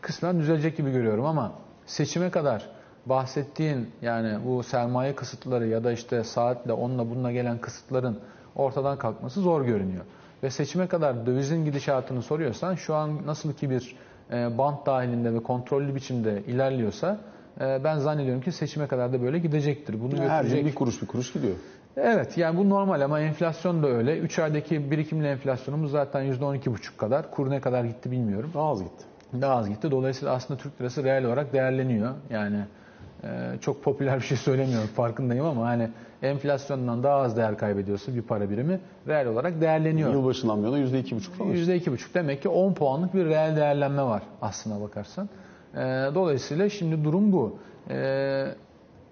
kısmen 0.00 0.38
düzelecek 0.38 0.76
gibi 0.76 0.92
görüyorum 0.92 1.24
ama 1.24 1.52
seçime 1.86 2.30
kadar 2.30 2.68
bahsettiğin 3.06 3.90
yani 4.02 4.38
bu 4.46 4.62
sermaye 4.62 5.14
kısıtları 5.14 5.66
ya 5.66 5.84
da 5.84 5.92
işte 5.92 6.24
saatle 6.24 6.72
onunla 6.72 7.10
bununla 7.10 7.32
gelen 7.32 7.58
kısıtların 7.58 8.18
ortadan 8.56 8.98
kalkması 8.98 9.40
zor 9.40 9.64
görünüyor. 9.64 10.04
Ve 10.42 10.50
seçime 10.50 10.86
kadar 10.86 11.26
dövizin 11.26 11.64
gidişatını 11.64 12.22
soruyorsan 12.22 12.74
şu 12.74 12.94
an 12.94 13.26
nasıl 13.26 13.52
ki 13.52 13.70
bir 13.70 13.96
e, 14.30 14.58
bant 14.58 14.86
dahilinde 14.86 15.34
ve 15.34 15.42
kontrollü 15.42 15.94
biçimde 15.94 16.42
ilerliyorsa 16.46 17.18
e, 17.60 17.84
ben 17.84 17.98
zannediyorum 17.98 18.42
ki 18.42 18.52
seçime 18.52 18.86
kadar 18.86 19.12
da 19.12 19.22
böyle 19.22 19.38
gidecektir. 19.38 20.00
Bunu 20.00 20.28
Her 20.28 20.44
gün 20.44 20.66
bir 20.66 20.74
kuruş 20.74 21.02
bir 21.02 21.06
kuruş 21.06 21.32
gidiyor. 21.32 21.54
Evet 21.96 22.38
yani 22.38 22.58
bu 22.58 22.70
normal 22.70 23.00
ama 23.00 23.20
enflasyon 23.20 23.82
da 23.82 23.88
öyle. 23.88 24.18
3 24.18 24.38
aydaki 24.38 24.90
birikimli 24.90 25.26
enflasyonumuz 25.26 25.90
zaten 25.90 26.32
%12,5 26.32 26.96
kadar. 26.96 27.30
Kur 27.30 27.50
ne 27.50 27.60
kadar 27.60 27.84
gitti 27.84 28.10
bilmiyorum. 28.10 28.50
Daha 28.54 28.70
az 28.70 28.82
gitti. 28.82 29.04
Daha 29.40 29.54
az 29.54 29.68
gitti. 29.68 29.90
Dolayısıyla 29.90 30.34
aslında 30.34 30.60
Türk 30.60 30.80
lirası 30.80 31.04
reel 31.04 31.24
olarak 31.24 31.52
değerleniyor. 31.52 32.14
Yani 32.30 32.64
çok 33.60 33.84
popüler 33.84 34.16
bir 34.16 34.24
şey 34.24 34.36
söylemiyorum 34.36 34.88
farkındayım 34.96 35.46
ama 35.46 35.66
hani 35.66 35.88
enflasyondan 36.22 37.02
daha 37.02 37.14
az 37.14 37.36
değer 37.36 37.58
kaybediyorsa 37.58 38.14
bir 38.14 38.22
para 38.22 38.50
birimi 38.50 38.80
reel 39.08 39.26
olarak 39.26 39.60
değerleniyor. 39.60 40.12
Yılbaşından 40.12 40.62
bu 40.62 40.66
yana 40.66 40.78
%2,5 40.78 41.20
falan. 41.20 41.52
%2,5 41.52 42.14
demek 42.14 42.42
ki 42.42 42.48
10 42.48 42.74
puanlık 42.74 43.14
bir 43.14 43.24
reel 43.24 43.56
değerlenme 43.56 44.02
var 44.02 44.22
aslına 44.42 44.80
bakarsan. 44.80 45.28
Ee, 45.74 45.78
dolayısıyla 46.14 46.68
şimdi 46.68 47.04
durum 47.04 47.32
bu. 47.32 47.58
Ee, 47.90 48.46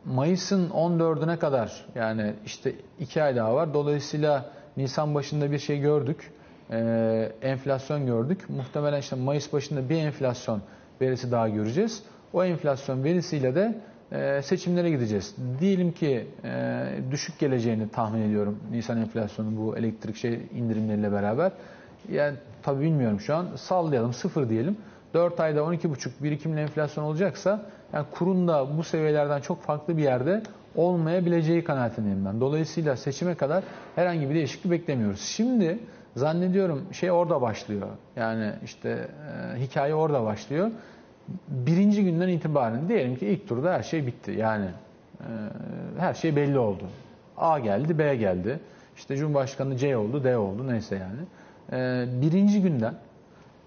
Mayıs'ın 0.05 0.71
14'üne 0.71 1.39
kadar 1.39 1.87
yani 1.95 2.35
işte 2.47 2.75
2 2.99 3.23
ay 3.23 3.37
daha 3.37 3.55
var. 3.55 3.75
Dolayısıyla 3.75 4.51
Nisan 4.77 5.15
başında 5.15 5.51
bir 5.51 5.59
şey 5.59 5.81
gördük. 5.81 6.33
Ee, 6.71 7.33
enflasyon 7.43 8.07
gördük. 8.07 8.51
Muhtemelen 8.51 9.01
işte 9.01 9.17
Mayıs 9.17 9.53
başında 9.53 9.89
bir 9.89 9.97
enflasyon 9.97 10.61
verisi 11.01 11.33
daha 11.33 11.49
göreceğiz. 11.49 12.03
O 12.33 12.45
enflasyon 12.45 13.05
verisiyle 13.05 13.55
de 13.55 13.81
e, 14.13 14.43
seçimlere 14.43 14.91
gideceğiz. 14.91 15.37
Diyelim 15.61 15.93
ki 15.93 16.27
e, 16.45 16.87
düşük 17.11 17.39
geleceğini 17.39 17.89
tahmin 17.89 18.23
ediyorum 18.23 18.59
Nisan 18.71 18.99
enflasyonu 18.99 19.57
bu 19.57 19.77
elektrik 19.77 20.17
şey 20.17 20.41
indirimleriyle 20.55 21.13
beraber. 21.13 21.53
Yani 22.09 22.37
tabii 22.63 22.81
bilmiyorum 22.81 23.21
şu 23.21 23.35
an. 23.35 23.47
Sallayalım 23.57 24.13
sıfır 24.13 24.49
diyelim. 24.49 24.77
4 25.15 25.41
ayda 25.41 25.61
12,5 25.61 26.09
birikimli 26.23 26.61
enflasyon 26.61 27.05
olacaksa 27.05 27.67
yani 27.93 28.07
kurun 28.11 28.49
da 28.49 28.79
bu 28.79 28.83
seviyelerden 28.83 29.41
çok 29.41 29.63
farklı 29.63 29.97
bir 29.97 30.03
yerde 30.03 30.43
olmayabileceği 30.75 31.65
kanaatindeyim 31.65 32.25
ben. 32.25 32.41
Dolayısıyla 32.41 32.97
seçime 32.97 33.35
kadar 33.35 33.65
herhangi 33.95 34.31
bir 34.31 34.35
değişiklik 34.35 34.73
beklemiyoruz. 34.73 35.21
Şimdi 35.21 35.79
zannediyorum 36.17 36.87
şey 36.93 37.11
orada 37.11 37.41
başlıyor. 37.41 37.89
Yani 38.17 38.53
işte 38.65 39.09
e, 39.55 39.61
hikaye 39.61 39.95
orada 39.95 40.25
başlıyor. 40.25 40.71
Birinci 41.49 42.05
günden 42.05 42.29
itibaren 42.29 42.89
diyelim 42.89 43.17
ki 43.17 43.27
ilk 43.27 43.49
turda 43.49 43.73
her 43.73 43.83
şey 43.83 44.07
bitti. 44.07 44.31
Yani 44.31 44.67
e, 45.21 45.27
her 45.99 46.15
şey 46.15 46.37
belli 46.37 46.59
oldu. 46.59 46.85
A 47.37 47.59
geldi, 47.59 47.99
B 47.99 48.17
geldi. 48.17 48.61
İşte 48.97 49.17
Cumhurbaşkanı 49.17 49.77
C 49.77 49.97
oldu, 49.97 50.25
D 50.25 50.37
oldu 50.37 50.69
neyse 50.69 50.97
yani. 50.97 51.21
E, 51.73 52.07
birinci 52.23 52.63
günden 52.63 52.95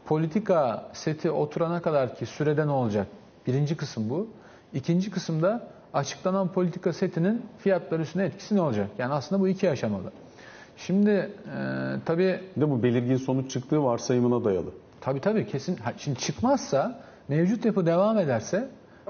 politika 0.06 0.89
seti 0.93 1.32
oturana 1.32 1.82
kadar 1.82 2.15
ki 2.15 2.26
sürede 2.26 2.67
ne 2.67 2.71
olacak? 2.71 3.08
Birinci 3.47 3.78
kısım 3.78 4.10
bu. 4.10 4.28
İkinci 4.73 5.12
kısımda 5.12 5.67
açıklanan 5.93 6.47
politika 6.47 6.93
setinin 6.93 7.41
fiyatlar 7.58 7.99
üstüne 7.99 8.23
etkisi 8.26 8.56
ne 8.56 8.62
olacak? 8.62 8.88
Yani 8.97 9.13
aslında 9.13 9.41
bu 9.41 9.47
iki 9.47 9.69
aşamalı. 9.69 10.12
Şimdi 10.78 11.10
e, 11.10 11.30
tabii 12.06 12.39
Bir 12.56 12.62
de 12.62 12.69
bu 12.69 12.84
belirgin 12.84 13.17
sonuç 13.17 13.52
çıktığı 13.52 13.84
varsayımına 13.84 14.43
dayalı. 14.43 14.69
Tabii 15.02 15.19
tabii 15.19 15.47
kesin. 15.47 15.78
Şimdi 15.97 16.19
çıkmazsa 16.19 16.99
mevcut 17.28 17.66
yapı 17.66 17.86
devam 17.86 18.18
ederse 18.20 18.68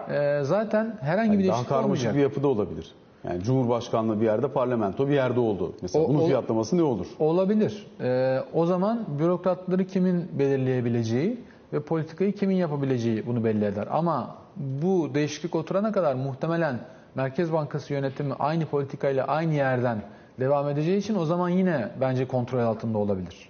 e, 0.09 0.39
zaten 0.43 0.97
herhangi 1.01 1.31
bir 1.39 1.43
Yani 1.43 1.47
daha 1.47 1.55
değişiklik 1.55 1.69
karmaşık 1.69 1.85
olmayacak. 1.85 2.15
bir 2.15 2.19
yapıda 2.21 2.47
olabilir. 2.47 2.91
Yani 3.27 3.43
Cumhurbaşkanlığı 3.43 4.19
bir 4.21 4.25
yerde, 4.25 4.47
parlamento 4.47 5.07
bir 5.07 5.13
yerde 5.13 5.39
oldu. 5.39 5.73
Mesela 5.81 6.05
O- 6.05 6.09
bunun 6.09 6.25
fiyatlaması 6.25 6.77
ne 6.77 6.83
olur? 6.83 7.07
Olabilir. 7.19 7.87
E, 8.01 8.39
o 8.53 8.65
zaman 8.65 9.05
bürokratları 9.19 9.85
kimin 9.87 10.39
belirleyebileceği 10.39 11.41
ve 11.73 11.79
politikayı 11.79 12.31
kimin 12.33 12.55
yapabileceği 12.55 13.27
bunu 13.27 13.43
belli 13.43 13.65
eder. 13.65 13.87
Ama 13.91 14.35
bu 14.55 15.09
değişiklik 15.13 15.55
oturana 15.55 15.91
kadar 15.91 16.15
muhtemelen 16.15 16.79
Merkez 17.15 17.53
Bankası 17.53 17.93
yönetimi 17.93 18.33
aynı 18.39 18.65
politikayla 18.65 19.25
aynı 19.27 19.53
yerden 19.53 19.97
devam 20.39 20.69
edeceği 20.69 20.97
için 20.97 21.15
o 21.15 21.25
zaman 21.25 21.49
yine 21.49 21.89
bence 22.01 22.27
kontrol 22.27 22.59
altında 22.59 22.97
olabilir. 22.97 23.49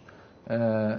Ee, 0.49 0.53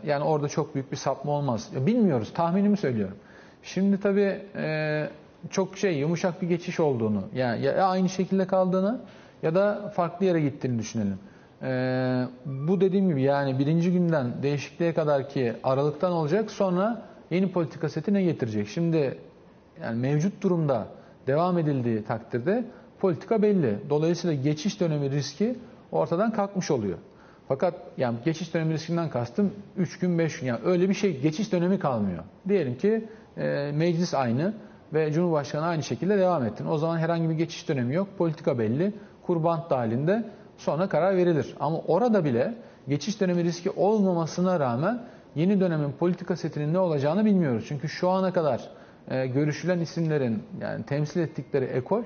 yani 0.06 0.24
orada 0.24 0.48
çok 0.48 0.74
büyük 0.74 0.92
bir 0.92 0.96
sapma 0.96 1.32
olmaz. 1.32 1.70
Ya 1.74 1.86
bilmiyoruz, 1.86 2.32
tahminimi 2.34 2.76
söylüyorum. 2.76 3.16
Şimdi 3.64 4.00
tabii 4.00 4.40
e, 4.56 5.08
çok 5.50 5.78
şey 5.78 5.98
yumuşak 5.98 6.42
bir 6.42 6.48
geçiş 6.48 6.80
olduğunu, 6.80 7.22
yani 7.34 7.64
ya 7.64 7.88
aynı 7.88 8.08
şekilde 8.08 8.46
kaldığını 8.46 9.00
ya 9.42 9.54
da 9.54 9.92
farklı 9.96 10.26
yere 10.26 10.40
gittiğini 10.40 10.78
düşünelim. 10.78 11.18
Ee, 11.62 12.24
bu 12.46 12.80
dediğim 12.80 13.08
gibi 13.08 13.22
yani 13.22 13.58
birinci 13.58 13.92
günden 13.92 14.42
değişikliğe 14.42 14.94
kadar 14.94 15.28
ki 15.28 15.52
aralıktan 15.64 16.12
olacak 16.12 16.50
sonra 16.50 17.02
yeni 17.30 17.52
politika 17.52 17.88
seti 17.88 18.14
ne 18.14 18.22
getirecek? 18.22 18.68
Şimdi 18.68 19.18
yani 19.82 20.00
mevcut 20.00 20.42
durumda 20.42 20.86
devam 21.26 21.58
edildiği 21.58 22.04
takdirde 22.04 22.64
politika 23.00 23.42
belli. 23.42 23.78
Dolayısıyla 23.90 24.42
geçiş 24.42 24.80
dönemi 24.80 25.10
riski 25.10 25.56
ortadan 25.92 26.32
kalkmış 26.32 26.70
oluyor. 26.70 26.98
Fakat 27.48 27.74
yani 27.96 28.18
geçiş 28.24 28.54
dönemi 28.54 28.74
riskinden 28.74 29.10
kastım 29.10 29.52
3 29.76 29.98
gün 29.98 30.18
5 30.18 30.40
gün 30.40 30.46
yani 30.46 30.60
öyle 30.64 30.88
bir 30.88 30.94
şey 30.94 31.20
geçiş 31.20 31.52
dönemi 31.52 31.78
kalmıyor. 31.78 32.24
Diyelim 32.48 32.78
ki 32.78 33.04
e, 33.36 33.70
meclis 33.74 34.14
aynı 34.14 34.54
ve 34.94 35.12
Cumhurbaşkanı 35.12 35.66
aynı 35.66 35.82
şekilde 35.82 36.18
devam 36.18 36.44
ettin. 36.44 36.66
O 36.66 36.78
zaman 36.78 36.98
herhangi 36.98 37.28
bir 37.28 37.34
geçiş 37.34 37.68
dönemi 37.68 37.94
yok. 37.94 38.08
Politika 38.18 38.58
belli. 38.58 38.92
Kurban 39.22 39.64
dahilinde 39.70 40.24
sonra 40.56 40.88
karar 40.88 41.16
verilir. 41.16 41.54
Ama 41.60 41.78
orada 41.78 42.24
bile 42.24 42.54
geçiş 42.88 43.20
dönemi 43.20 43.44
riski 43.44 43.70
olmamasına 43.70 44.60
rağmen 44.60 45.02
yeni 45.34 45.60
dönemin 45.60 45.92
politika 45.92 46.36
setinin 46.36 46.74
ne 46.74 46.78
olacağını 46.78 47.24
bilmiyoruz. 47.24 47.64
Çünkü 47.68 47.88
şu 47.88 48.10
ana 48.10 48.32
kadar 48.32 48.60
e, 49.08 49.26
görüşülen 49.26 49.78
isimlerin 49.78 50.42
yani 50.60 50.84
temsil 50.84 51.20
ettikleri 51.20 51.64
ekol 51.64 52.02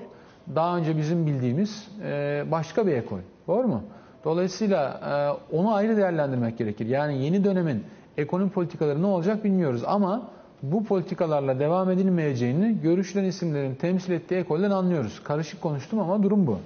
daha 0.55 0.77
önce 0.77 0.97
bizim 0.97 1.25
bildiğimiz 1.25 1.87
e, 2.03 2.43
başka 2.51 2.87
bir 2.87 2.93
ekol. 2.93 3.19
Doğru 3.47 3.67
mu? 3.67 3.83
Dolayısıyla 4.23 4.99
e, 5.51 5.55
onu 5.55 5.73
ayrı 5.73 5.97
değerlendirmek 5.97 6.57
gerekir. 6.57 6.85
Yani 6.85 7.25
yeni 7.25 7.43
dönemin 7.43 7.83
ekonomi 8.17 8.49
politikaları 8.49 9.01
ne 9.01 9.05
olacak 9.05 9.43
bilmiyoruz 9.43 9.83
ama 9.85 10.29
bu 10.63 10.83
politikalarla 10.83 11.59
devam 11.59 11.91
edilmeyeceğini 11.91 12.81
görüşülen 12.81 13.23
isimlerin 13.23 13.75
temsil 13.75 14.11
ettiği 14.11 14.35
ekolden 14.35 14.71
anlıyoruz. 14.71 15.23
Karışık 15.23 15.61
konuştum 15.61 15.99
ama 15.99 16.23
durum 16.23 16.47
bu. 16.47 16.59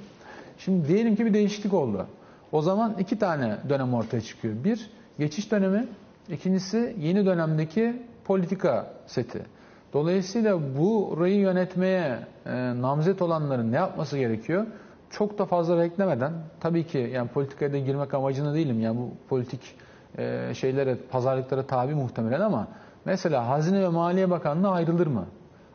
Şimdi 0.58 0.88
diyelim 0.88 1.16
ki 1.16 1.26
bir 1.26 1.34
değişiklik 1.34 1.74
oldu. 1.74 2.08
O 2.52 2.62
zaman 2.62 2.96
iki 3.00 3.20
tane 3.20 3.58
dönem 3.70 3.94
ortaya 3.94 4.22
çıkıyor. 4.22 4.64
Bir, 4.64 4.90
geçiş 5.20 5.52
dönemi. 5.52 5.88
İkincisi 6.30 6.96
yeni 7.00 7.26
dönemdeki 7.26 8.02
politika 8.26 8.94
seti. 9.08 9.42
Dolayısıyla 9.94 10.60
burayı 10.78 11.36
yönetmeye 11.36 12.20
e, 12.46 12.52
namzet 12.82 13.22
olanların 13.22 13.72
ne 13.72 13.76
yapması 13.76 14.18
gerekiyor? 14.18 14.66
Çok 15.10 15.38
da 15.38 15.46
fazla 15.46 15.80
beklemeden, 15.80 16.34
tabii 16.60 16.88
ki 16.88 16.98
yani 17.14 17.28
politikaya 17.28 17.74
da 17.74 17.78
girmek 17.78 18.14
amacında 18.14 18.54
değilim. 18.54 18.80
Yani 18.82 18.98
bu 18.98 19.12
politik 19.30 19.76
e, 20.18 20.52
şeylere, 20.54 20.96
pazarlıklara 20.96 21.64
tabi 21.64 21.94
muhtemelen 21.94 22.42
ama 22.42 22.68
mesela 23.06 23.50
Hazine 23.50 23.82
ve 23.82 23.88
Maliye 23.88 24.30
Bakanlığı 24.30 24.70
ayrılır 24.70 25.08
mı? 25.08 25.26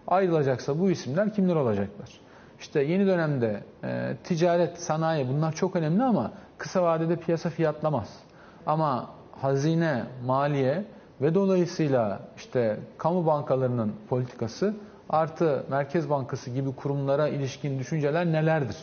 Ayrılacaksa 0.06 0.80
bu 0.80 0.90
isimler 0.90 1.34
kimler 1.34 1.56
olacaklar? 1.56 2.08
İşte 2.60 2.82
yeni 2.82 3.06
dönemde 3.06 3.62
e, 3.84 4.16
ticaret, 4.24 4.78
sanayi 4.78 5.28
bunlar 5.28 5.52
çok 5.52 5.76
önemli 5.76 6.02
ama 6.02 6.32
kısa 6.58 6.82
vadede 6.82 7.16
piyasa 7.16 7.50
fiyatlamaz. 7.50 8.08
Ama 8.66 9.10
hazine, 9.32 10.04
maliye 10.26 10.84
ve 11.20 11.34
dolayısıyla 11.34 12.20
işte 12.36 12.80
kamu 12.98 13.26
bankalarının 13.26 13.92
politikası 14.08 14.74
artı 15.10 15.64
Merkez 15.70 16.10
Bankası 16.10 16.50
gibi 16.50 16.72
kurumlara 16.72 17.28
ilişkin 17.28 17.78
düşünceler 17.78 18.26
nelerdir? 18.26 18.76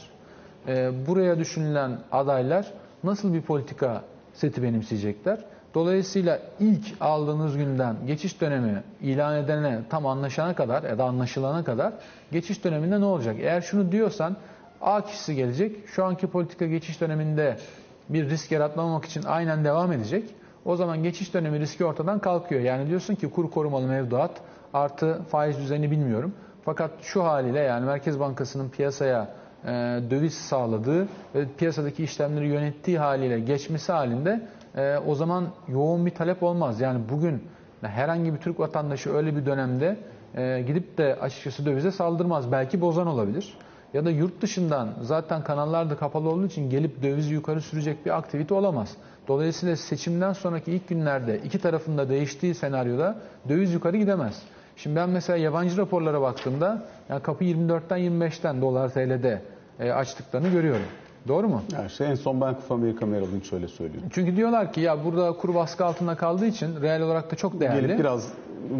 E, 0.67 0.91
buraya 1.07 1.39
düşünülen 1.39 1.99
adaylar 2.11 2.71
nasıl 3.03 3.33
bir 3.33 3.41
politika 3.41 4.01
seti 4.33 4.63
benimseyecekler? 4.63 5.39
Dolayısıyla 5.75 6.39
ilk 6.59 6.85
aldığınız 7.01 7.57
günden 7.57 7.95
geçiş 8.07 8.41
dönemi 8.41 8.83
ilan 9.01 9.37
edene 9.37 9.79
tam 9.89 10.05
anlaşana 10.05 10.55
kadar 10.55 10.83
ya 10.83 10.97
da 10.97 11.03
anlaşılana 11.03 11.63
kadar 11.63 11.93
geçiş 12.31 12.63
döneminde 12.63 13.01
ne 13.01 13.05
olacak? 13.05 13.35
Eğer 13.39 13.61
şunu 13.61 13.91
diyorsan 13.91 14.37
A 14.81 15.01
kişisi 15.01 15.35
gelecek. 15.35 15.87
Şu 15.87 16.05
anki 16.05 16.27
politika 16.27 16.65
geçiş 16.65 17.01
döneminde 17.01 17.57
bir 18.09 18.29
risk 18.29 18.51
yaratmamak 18.51 19.05
için 19.05 19.23
aynen 19.23 19.65
devam 19.65 19.91
edecek. 19.91 20.23
O 20.65 20.75
zaman 20.75 21.03
geçiş 21.03 21.33
dönemi 21.33 21.59
riski 21.59 21.85
ortadan 21.85 22.19
kalkıyor. 22.19 22.61
Yani 22.61 22.89
diyorsun 22.89 23.15
ki 23.15 23.29
kur 23.29 23.51
korumalı 23.51 23.87
mevduat 23.87 24.31
artı 24.73 25.21
faiz 25.29 25.57
düzeni 25.57 25.91
bilmiyorum. 25.91 26.33
Fakat 26.65 26.91
şu 27.01 27.23
haliyle 27.23 27.59
yani 27.59 27.85
Merkez 27.85 28.19
Bankası'nın 28.19 28.69
piyasaya 28.69 29.29
e, 29.63 29.69
döviz 30.09 30.33
sağladığı 30.33 31.07
ve 31.35 31.45
piyasadaki 31.57 32.03
işlemleri 32.03 32.47
yönettiği 32.47 32.99
haliyle 32.99 33.39
geçmesi 33.39 33.91
halinde 33.91 34.41
e, 34.75 34.97
o 35.07 35.15
zaman 35.15 35.47
yoğun 35.67 36.05
bir 36.05 36.11
talep 36.11 36.43
olmaz. 36.43 36.81
Yani 36.81 36.99
bugün 37.09 37.43
herhangi 37.81 38.33
bir 38.33 38.39
Türk 38.39 38.59
vatandaşı 38.59 39.13
öyle 39.13 39.35
bir 39.35 39.45
dönemde 39.45 39.97
e, 40.35 40.63
gidip 40.67 40.97
de 40.97 41.15
açıkçası 41.21 41.65
dövize 41.65 41.91
saldırmaz. 41.91 42.51
Belki 42.51 42.81
bozan 42.81 43.07
olabilir. 43.07 43.57
Ya 43.93 44.05
da 44.05 44.11
yurt 44.11 44.41
dışından 44.41 44.89
zaten 45.01 45.43
kanallar 45.43 45.89
da 45.89 45.95
kapalı 45.97 46.29
olduğu 46.29 46.45
için 46.45 46.69
gelip 46.69 47.03
dövizi 47.03 47.33
yukarı 47.33 47.61
sürecek 47.61 48.05
bir 48.05 48.17
aktivite 48.17 48.53
olamaz. 48.53 48.95
Dolayısıyla 49.27 49.75
seçimden 49.75 50.33
sonraki 50.33 50.71
ilk 50.71 50.87
günlerde 50.87 51.39
iki 51.39 51.59
tarafında 51.59 52.09
değiştiği 52.09 52.55
senaryoda 52.55 53.15
döviz 53.49 53.73
yukarı 53.73 53.97
gidemez. 53.97 54.41
Şimdi 54.75 54.95
ben 54.95 55.09
mesela 55.09 55.37
yabancı 55.37 55.77
raporlara 55.77 56.21
baktığımda 56.21 56.83
yani 57.09 57.21
kapı 57.21 57.43
24'ten 57.43 57.99
25'ten 57.99 58.61
dolar 58.61 58.89
TL'de 58.89 59.41
e, 59.79 59.91
açtıklarını 59.91 60.49
görüyorum. 60.49 60.85
Doğru 61.27 61.47
mu? 61.47 61.61
Yani 61.73 61.87
işte 61.87 62.05
en 62.05 62.15
son 62.15 62.41
Bank 62.41 62.57
of 62.57 62.71
America 62.71 63.05
Merrill 63.05 63.31
Lynch 63.33 63.49
şöyle 63.49 63.67
söylüyor. 63.67 64.03
Çünkü 64.11 64.35
diyorlar 64.35 64.73
ki 64.73 64.81
ya 64.81 65.05
burada 65.05 65.33
kur 65.33 65.55
baskı 65.55 65.85
altında 65.85 66.15
kaldığı 66.15 66.45
için 66.45 66.81
reel 66.81 67.01
olarak 67.01 67.31
da 67.31 67.35
çok 67.35 67.59
değerli. 67.59 67.81
Gelip 67.81 67.99
biraz 67.99 68.33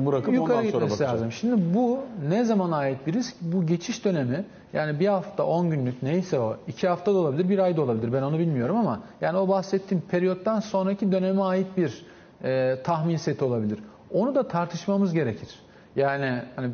bırakıp 0.06 0.34
Yukarı 0.34 0.58
ondan 0.58 0.72
sonra 0.72 0.86
bakacak. 0.86 1.14
lazım. 1.14 1.32
Şimdi 1.32 1.76
bu 1.76 2.00
ne 2.30 2.44
zaman 2.44 2.72
ait 2.72 3.08
bir 3.08 3.14
risk? 3.14 3.36
Bu 3.42 3.66
geçiş 3.66 4.06
dönemi 4.06 4.46
yani 4.74 5.00
bir 5.00 5.08
hafta 5.08 5.46
10 5.46 5.70
günlük 5.70 6.04
neyse 6.04 6.40
o 6.40 6.58
iki 6.68 6.88
hafta 6.88 7.14
da 7.14 7.18
olabilir 7.18 7.50
bir 7.50 7.60
ay 7.60 7.78
da 7.78 7.82
olabilir 7.82 8.14
ben 8.14 8.22
onu 8.22 8.40
bilmiyorum 8.40 8.78
ama 8.78 9.00
yani 9.22 9.38
o 9.38 9.48
bahsettiğim 9.48 10.04
periyottan 10.12 10.60
sonraki 10.60 11.12
döneme 11.12 11.42
ait 11.42 11.68
bir 11.78 12.06
e, 12.44 12.78
tahmin 12.84 13.18
seti 13.18 13.44
olabilir. 13.44 13.80
Onu 14.14 14.36
da 14.36 14.48
tartışmamız 14.48 15.14
gerekir. 15.14 15.50
Yani 15.96 16.42
hani 16.56 16.70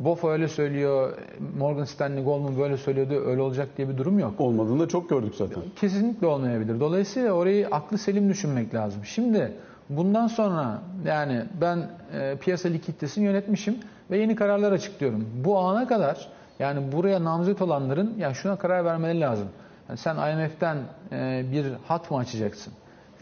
BOFA 0.00 0.30
öyle 0.30 0.48
söylüyor, 0.48 1.18
Morgan 1.58 1.84
Stanley, 1.84 2.24
Goldman 2.24 2.58
böyle 2.58 2.76
söylüyordu, 2.76 3.22
öyle 3.26 3.40
olacak 3.40 3.68
diye 3.76 3.88
bir 3.88 3.98
durum 3.98 4.18
yok. 4.18 4.40
Olmadığını 4.40 4.80
da 4.80 4.88
çok 4.88 5.10
gördük 5.10 5.34
zaten. 5.34 5.62
Kesinlikle 5.76 6.26
olmayabilir. 6.26 6.80
Dolayısıyla 6.80 7.32
orayı 7.32 7.68
aklı 7.68 7.98
selim 7.98 8.28
düşünmek 8.28 8.74
lazım. 8.74 9.04
Şimdi 9.04 9.52
bundan 9.88 10.26
sonra 10.26 10.82
yani 11.06 11.44
ben 11.60 11.90
e, 12.12 12.36
piyasa 12.36 12.68
likiditesini 12.68 13.24
yönetmişim 13.24 13.76
ve 14.10 14.18
yeni 14.18 14.36
kararlar 14.36 14.72
açıklıyorum. 14.72 15.28
Bu 15.44 15.58
ana 15.58 15.88
kadar 15.88 16.28
yani 16.58 16.92
buraya 16.92 17.24
namzet 17.24 17.62
olanların 17.62 18.14
ya 18.18 18.34
şuna 18.34 18.56
karar 18.56 18.84
vermeleri 18.84 19.20
lazım. 19.20 19.48
Yani 19.88 19.98
sen 19.98 20.14
IMF'den 20.14 20.76
e, 21.12 21.44
bir 21.52 21.66
hat 21.88 22.10
mı 22.10 22.18
açacaksın? 22.18 22.72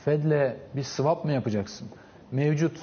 Fed'le 0.05 0.57
bir 0.77 0.83
swap 0.83 1.25
mı 1.25 1.33
yapacaksın? 1.33 1.89
Mevcut 2.33 2.79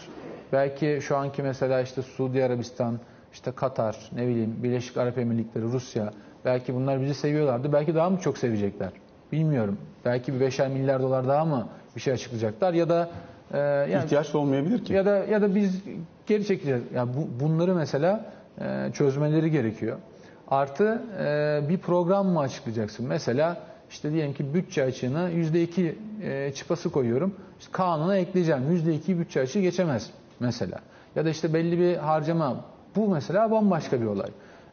belki 0.54 1.00
şu 1.02 1.18
anki 1.18 1.44
mesela 1.44 1.82
işte 1.82 2.02
Suudi 2.02 2.44
Arabistan, 2.44 3.00
işte 3.36 3.52
Katar, 3.52 3.98
ne 4.12 4.28
bileyim 4.28 4.56
Birleşik 4.64 4.98
Arap 4.98 5.18
Emirlikleri, 5.18 5.64
Rusya 5.64 6.12
belki 6.46 6.76
bunlar 6.76 7.02
bizi 7.02 7.14
seviyorlardı. 7.14 7.74
Belki 7.74 7.96
daha 7.96 8.10
mı 8.10 8.20
çok 8.20 8.38
sevecekler? 8.38 8.90
Bilmiyorum. 9.32 9.78
Belki 10.06 10.34
bir 10.34 10.40
beşer 10.40 10.70
milyar 10.70 11.02
dolar 11.02 11.28
daha 11.28 11.46
mı 11.46 11.68
bir 11.96 12.02
şey 12.02 12.14
açıklayacaklar 12.14 12.74
ya 12.74 12.90
da 12.90 13.10
e, 13.54 13.58
yani 13.58 14.04
İhtiyaç 14.04 14.34
da 14.34 14.38
olmayabilir 14.38 14.86
ki. 14.86 14.94
ya 14.94 15.06
da 15.06 15.16
ya 15.16 15.42
da 15.42 15.56
biz 15.56 15.82
geri 16.28 16.46
çekeceğiz. 16.46 16.84
Ya 16.94 17.08
bu, 17.08 17.46
bunları 17.46 17.76
mesela 17.76 18.26
e, 18.62 18.92
çözmeleri 18.94 19.52
gerekiyor. 19.52 19.98
Artı 20.48 21.02
e, 21.20 21.70
bir 21.70 21.78
program 21.78 22.28
mı 22.28 22.40
açıklayacaksın? 22.40 23.08
Mesela 23.08 23.58
işte 23.90 24.12
diyelim 24.12 24.34
ki 24.34 24.54
bütçe 24.54 24.84
açığına 24.84 25.32
%2 25.32 25.94
e, 26.24 26.54
çıpası 26.54 26.90
koyuyorum. 26.90 27.36
İşte 27.60 27.72
kanuna 27.72 28.18
ekleyeceğim. 28.18 28.62
%2 29.08 29.20
bütçe 29.20 29.42
açığı 29.42 29.60
geçemez 29.60 30.10
mesela. 30.40 30.80
Ya 31.16 31.26
da 31.26 31.30
işte 31.30 31.54
belli 31.54 31.80
bir 31.80 31.98
harcama. 31.98 32.75
Bu 32.96 33.08
mesela 33.08 33.52
bambaşka 33.52 34.02
bir 34.02 34.06
olay. 34.06 34.30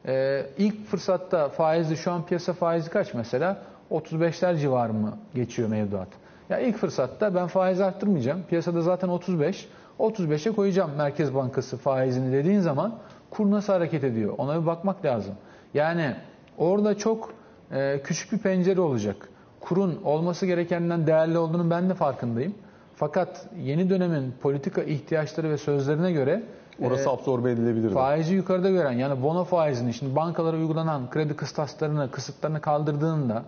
E, 0.06 0.46
ilk 0.58 0.86
fırsatta 0.86 1.48
faizli 1.48 1.96
şu 1.96 2.12
an 2.12 2.26
piyasa 2.26 2.52
faizi 2.52 2.90
kaç 2.90 3.14
mesela? 3.14 3.62
35'ler 3.90 4.58
civarı 4.58 4.92
mı 4.92 5.18
geçiyor 5.34 5.68
mevduat? 5.68 6.08
Ya 6.50 6.58
ilk 6.58 6.76
fırsatta 6.76 7.34
ben 7.34 7.46
faiz 7.46 7.80
arttırmayacağım. 7.80 8.42
Piyasada 8.48 8.82
zaten 8.82 9.08
35. 9.08 9.68
35'e 9.98 10.52
koyacağım 10.52 10.90
Merkez 10.96 11.34
Bankası 11.34 11.76
faizini 11.76 12.32
dediğin 12.32 12.60
zaman 12.60 12.94
kur 13.30 13.50
nasıl 13.50 13.72
hareket 13.72 14.04
ediyor? 14.04 14.34
Ona 14.38 14.60
bir 14.60 14.66
bakmak 14.66 15.04
lazım. 15.04 15.34
Yani 15.74 16.14
orada 16.58 16.98
çok 16.98 17.32
e, 17.72 18.00
küçük 18.04 18.32
bir 18.32 18.38
pencere 18.38 18.80
olacak. 18.80 19.28
Kurun 19.60 20.00
olması 20.04 20.46
gerekenden 20.46 21.06
değerli 21.06 21.38
olduğunu 21.38 21.70
ben 21.70 21.90
de 21.90 21.94
farkındayım. 21.94 22.54
Fakat 22.96 23.46
yeni 23.62 23.90
dönemin 23.90 24.34
politika 24.42 24.82
ihtiyaçları 24.82 25.50
ve 25.50 25.58
sözlerine 25.58 26.12
göre 26.12 26.42
Orası 26.80 27.10
absorbe 27.10 27.50
edilebilirdi. 27.50 27.94
faizi 27.94 28.34
yukarıda 28.34 28.70
gören 28.70 28.92
yani 28.92 29.22
bono 29.22 29.44
faizini 29.44 29.94
şimdi 29.94 30.16
bankalara 30.16 30.56
uygulanan 30.56 31.10
kredi 31.10 31.36
kıstaslarını 31.36 32.10
kısıtlarını 32.10 32.60
kaldırdığında 32.60 33.42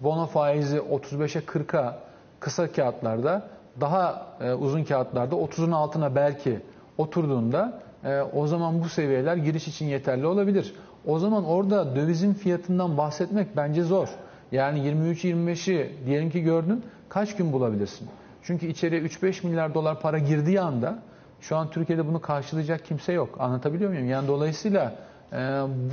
bono 0.00 0.26
faizi 0.26 0.76
35'e 0.76 1.40
40'a 1.40 1.98
kısa 2.40 2.72
kağıtlarda 2.72 3.42
daha 3.80 4.26
e, 4.40 4.52
uzun 4.52 4.84
kağıtlarda 4.84 5.34
30'un 5.34 5.72
altına 5.72 6.14
belki 6.14 6.60
oturduğunda 6.98 7.80
e, 8.04 8.20
o 8.20 8.46
zaman 8.46 8.84
bu 8.84 8.88
seviyeler 8.88 9.36
giriş 9.36 9.68
için 9.68 9.86
yeterli 9.86 10.26
olabilir. 10.26 10.74
O 11.06 11.18
zaman 11.18 11.44
orada 11.44 11.96
dövizin 11.96 12.34
fiyatından 12.34 12.98
bahsetmek 12.98 13.56
bence 13.56 13.82
zor. 13.82 14.08
Yani 14.52 14.78
23-25'i 14.78 16.06
diyelim 16.06 16.30
ki 16.30 16.42
gördün 16.42 16.84
kaç 17.08 17.36
gün 17.36 17.52
bulabilirsin? 17.52 18.08
Çünkü 18.42 18.66
içeriye 18.66 19.02
3-5 19.02 19.46
milyar 19.46 19.74
dolar 19.74 20.00
para 20.00 20.18
girdiği 20.18 20.60
anda 20.60 20.98
şu 21.40 21.56
an 21.56 21.70
Türkiye'de 21.70 22.06
bunu 22.06 22.20
karşılayacak 22.20 22.84
kimse 22.84 23.12
yok. 23.12 23.36
Anlatabiliyor 23.38 23.90
muyum? 23.90 24.08
Yani 24.08 24.28
dolayısıyla 24.28 24.94
e, 25.32 25.36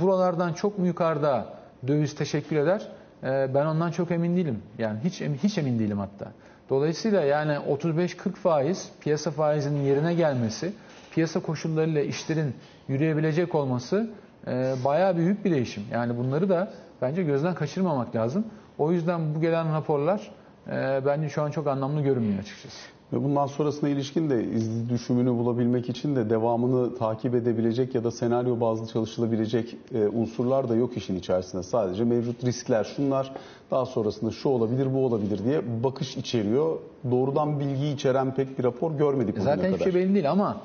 buralardan 0.00 0.52
çok 0.52 0.78
mu 0.78 0.86
yukarıda 0.86 1.46
döviz 1.86 2.14
teşekkür 2.14 2.56
eder? 2.56 2.88
E, 3.22 3.54
ben 3.54 3.66
ondan 3.66 3.90
çok 3.90 4.10
emin 4.10 4.36
değilim. 4.36 4.62
Yani 4.78 4.98
hiç 5.04 5.20
hiç 5.20 5.58
emin 5.58 5.78
değilim 5.78 5.98
hatta. 5.98 6.32
Dolayısıyla 6.70 7.22
yani 7.22 7.52
35-40 7.52 8.32
faiz 8.32 8.90
piyasa 9.00 9.30
faizinin 9.30 9.80
yerine 9.80 10.14
gelmesi, 10.14 10.72
piyasa 11.10 11.40
koşullarıyla 11.40 12.02
işlerin 12.02 12.54
yürüyebilecek 12.88 13.54
olması 13.54 14.10
e, 14.46 14.74
bayağı 14.84 15.16
büyük 15.16 15.44
bir 15.44 15.50
değişim. 15.50 15.82
Yani 15.92 16.16
bunları 16.16 16.48
da 16.48 16.72
bence 17.02 17.22
gözden 17.22 17.54
kaçırmamak 17.54 18.16
lazım. 18.16 18.44
O 18.78 18.92
yüzden 18.92 19.34
bu 19.34 19.40
gelen 19.40 19.74
raporlar 19.74 20.30
e, 20.66 21.00
bence 21.06 21.28
şu 21.28 21.42
an 21.42 21.50
çok 21.50 21.66
anlamlı 21.66 22.02
görünmüyor 22.02 22.38
açıkçası. 22.38 22.97
Ve 23.12 23.24
bundan 23.24 23.46
sonrasına 23.46 23.88
ilişkin 23.88 24.30
de 24.30 24.44
izli 24.44 24.88
düşümünü 24.88 25.30
bulabilmek 25.30 25.88
için 25.88 26.16
de 26.16 26.30
devamını 26.30 26.96
takip 26.98 27.34
edebilecek 27.34 27.94
ya 27.94 28.04
da 28.04 28.10
senaryo 28.10 28.60
bazlı 28.60 28.86
çalışılabilecek 28.86 29.76
e, 29.94 30.08
unsurlar 30.08 30.68
da 30.68 30.74
yok 30.74 30.96
işin 30.96 31.16
içerisinde. 31.16 31.62
Sadece 31.62 32.04
mevcut 32.04 32.44
riskler 32.44 32.84
şunlar, 32.84 33.32
daha 33.70 33.86
sonrasında 33.86 34.30
şu 34.30 34.48
olabilir, 34.48 34.94
bu 34.94 35.06
olabilir 35.06 35.44
diye 35.44 35.82
bakış 35.84 36.16
içeriyor. 36.16 36.78
Doğrudan 37.10 37.60
bilgi 37.60 37.86
içeren 37.86 38.34
pek 38.34 38.58
bir 38.58 38.64
rapor 38.64 38.98
görmedik 38.98 39.36
bugüne 39.36 39.44
Zaten 39.44 39.64
hiçbir 39.64 39.78
kadar. 39.78 39.92
şey 39.92 40.02
belli 40.02 40.14
değil 40.14 40.30
ama 40.30 40.56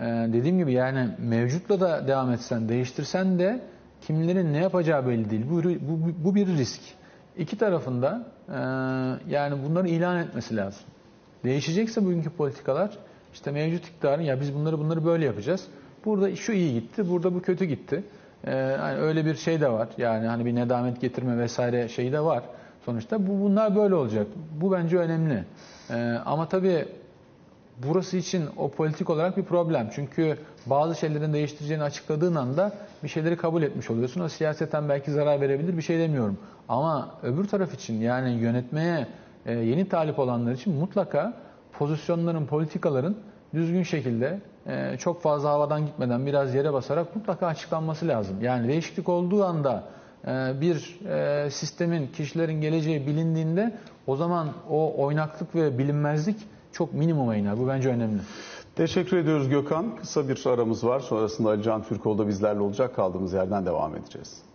e, 0.00 0.04
dediğim 0.04 0.58
gibi 0.58 0.72
yani 0.72 1.08
mevcutla 1.18 1.80
da 1.80 2.08
devam 2.08 2.30
etsen, 2.32 2.68
değiştirsen 2.68 3.38
de 3.38 3.60
kimlerin 4.06 4.52
ne 4.52 4.58
yapacağı 4.58 5.06
belli 5.06 5.30
değil. 5.30 5.44
Bu, 5.50 5.64
bu, 5.64 6.24
bu 6.24 6.34
bir 6.34 6.46
risk. 6.46 6.80
İki 7.38 7.58
tarafında 7.58 8.26
e, 8.48 8.58
yani 9.32 9.56
bunları 9.68 9.88
ilan 9.88 10.18
etmesi 10.18 10.56
lazım. 10.56 10.82
Değişecekse 11.44 12.04
bugünkü 12.04 12.30
politikalar 12.30 12.98
işte 13.32 13.50
mevcut 13.50 13.86
iktidarın 13.86 14.22
ya 14.22 14.40
biz 14.40 14.54
bunları 14.54 14.78
bunları 14.78 15.04
böyle 15.04 15.24
yapacağız. 15.24 15.66
Burada 16.04 16.36
şu 16.36 16.52
iyi 16.52 16.74
gitti, 16.74 17.10
burada 17.10 17.34
bu 17.34 17.42
kötü 17.42 17.64
gitti. 17.64 18.04
Ee, 18.46 18.76
hani 18.80 18.98
öyle 18.98 19.24
bir 19.24 19.34
şey 19.34 19.60
de 19.60 19.68
var. 19.72 19.88
Yani 19.98 20.26
hani 20.26 20.44
bir 20.44 20.54
nedamet 20.54 21.00
getirme 21.00 21.38
vesaire 21.38 21.88
şeyi 21.88 22.12
de 22.12 22.20
var. 22.20 22.42
Sonuçta 22.84 23.26
bu 23.26 23.40
bunlar 23.40 23.76
böyle 23.76 23.94
olacak. 23.94 24.26
Bu 24.60 24.72
bence 24.72 24.98
önemli. 24.98 25.44
Ee, 25.90 25.94
ama 26.24 26.48
tabii 26.48 26.88
burası 27.86 28.16
için 28.16 28.44
o 28.56 28.70
politik 28.70 29.10
olarak 29.10 29.36
bir 29.36 29.42
problem. 29.42 29.90
Çünkü 29.94 30.38
bazı 30.66 30.94
şeylerin 30.94 31.32
değiştireceğini 31.32 31.82
açıkladığın 31.82 32.34
anda 32.34 32.72
bir 33.02 33.08
şeyleri 33.08 33.36
kabul 33.36 33.62
etmiş 33.62 33.90
oluyorsun. 33.90 34.20
O 34.20 34.28
siyaseten 34.28 34.88
belki 34.88 35.10
zarar 35.10 35.40
verebilir 35.40 35.76
bir 35.76 35.82
şey 35.82 35.98
demiyorum. 35.98 36.38
Ama 36.68 37.14
öbür 37.22 37.48
taraf 37.48 37.74
için 37.74 38.00
yani 38.00 38.30
yönetmeye 38.30 39.06
yeni 39.46 39.88
talip 39.88 40.18
olanlar 40.18 40.52
için 40.52 40.74
mutlaka 40.74 41.34
pozisyonların, 41.72 42.46
politikaların 42.46 43.16
düzgün 43.54 43.82
şekilde 43.82 44.40
e, 44.66 44.96
çok 44.98 45.22
fazla 45.22 45.50
havadan 45.50 45.86
gitmeden 45.86 46.26
biraz 46.26 46.54
yere 46.54 46.72
basarak 46.72 47.16
mutlaka 47.16 47.46
açıklanması 47.46 48.08
lazım. 48.08 48.36
Yani 48.42 48.68
değişiklik 48.68 49.08
olduğu 49.08 49.44
anda 49.44 49.84
e, 50.26 50.60
bir 50.60 51.00
e, 51.08 51.50
sistemin, 51.50 52.06
kişilerin 52.06 52.60
geleceği 52.60 53.06
bilindiğinde 53.06 53.74
o 54.06 54.16
zaman 54.16 54.48
o 54.70 55.04
oynaklık 55.04 55.54
ve 55.54 55.78
bilinmezlik 55.78 56.36
çok 56.72 56.94
minimuma 56.94 57.36
iner. 57.36 57.58
Bu 57.58 57.68
bence 57.68 57.88
önemli. 57.88 58.20
Teşekkür 58.76 59.16
ediyoruz 59.16 59.48
Gökhan. 59.48 59.96
Kısa 59.96 60.28
bir 60.28 60.46
aramız 60.46 60.84
var. 60.86 61.00
Sonrasında 61.00 61.48
Ali 61.48 61.62
Can 61.62 61.82
Türkoğlu 61.82 62.18
da 62.18 62.28
bizlerle 62.28 62.60
olacak. 62.60 62.96
Kaldığımız 62.96 63.32
yerden 63.32 63.66
devam 63.66 63.96
edeceğiz. 63.96 64.47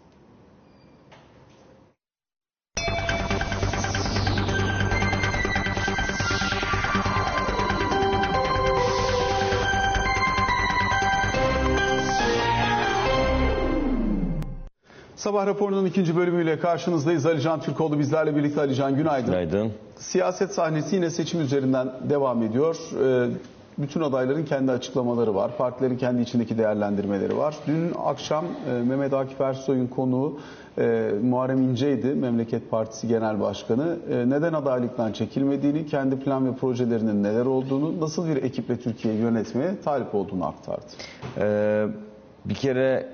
Sabah 15.23 15.47
raporunun 15.47 15.85
ikinci 15.85 16.15
bölümüyle 16.15 16.59
karşınızdayız. 16.59 17.25
Ali 17.25 17.41
Can 17.41 17.59
Türkoğlu 17.61 17.99
bizlerle 17.99 18.35
birlikte. 18.35 18.61
Ali 18.61 18.75
Can 18.75 18.95
günaydın. 18.95 19.25
Günaydın. 19.25 19.71
Siyaset 19.95 20.51
sahnesi 20.51 20.95
yine 20.95 21.09
seçim 21.09 21.41
üzerinden 21.41 21.91
devam 22.09 22.43
ediyor. 22.43 22.77
Ee, 23.03 23.29
Bütün 23.77 24.01
adayların 24.01 24.45
kendi 24.45 24.71
açıklamaları 24.71 25.35
var. 25.35 25.57
Partilerin 25.57 25.97
kendi 25.97 26.21
içindeki 26.21 26.57
değerlendirmeleri 26.57 27.37
var. 27.37 27.55
Dün 27.67 27.91
akşam 28.05 28.45
e, 28.45 28.83
Mehmet 28.83 29.13
Akif 29.13 29.41
Ersoy'un 29.41 29.87
konuğu 29.87 30.39
e, 30.77 31.11
Muharrem 31.23 31.61
İnce'ydi. 31.61 32.07
Memleket 32.07 32.71
Partisi 32.71 33.07
Genel 33.07 33.41
Başkanı. 33.41 33.97
E, 34.11 34.29
neden 34.29 34.53
adaylıktan 34.53 35.11
çekilmediğini, 35.11 35.85
kendi 35.85 36.19
plan 36.19 36.45
ve 36.47 36.55
projelerinin 36.55 37.23
neler 37.23 37.45
olduğunu, 37.45 38.01
nasıl 38.01 38.27
bir 38.27 38.43
ekiple 38.43 38.79
Türkiye'yi 38.79 39.19
yönetmeye 39.19 39.81
talip 39.85 40.15
olduğunu 40.15 40.45
aktardı. 40.45 40.85
Ee, 41.37 41.85
bir 42.45 42.55
kere 42.55 43.09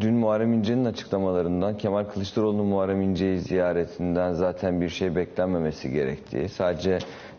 dün 0.00 0.14
Muharrem 0.14 0.52
İnce'nin 0.52 0.84
açıklamalarından 0.84 1.76
Kemal 1.76 2.04
Kılıçdaroğlu'nun 2.04 2.66
Muharrem 2.66 3.02
İnce'yi 3.02 3.38
ziyaretinden 3.38 4.32
zaten 4.32 4.80
bir 4.80 4.88
şey 4.88 5.16
beklenmemesi 5.16 5.90
gerektiği. 5.90 6.48
Sadece 6.48 6.98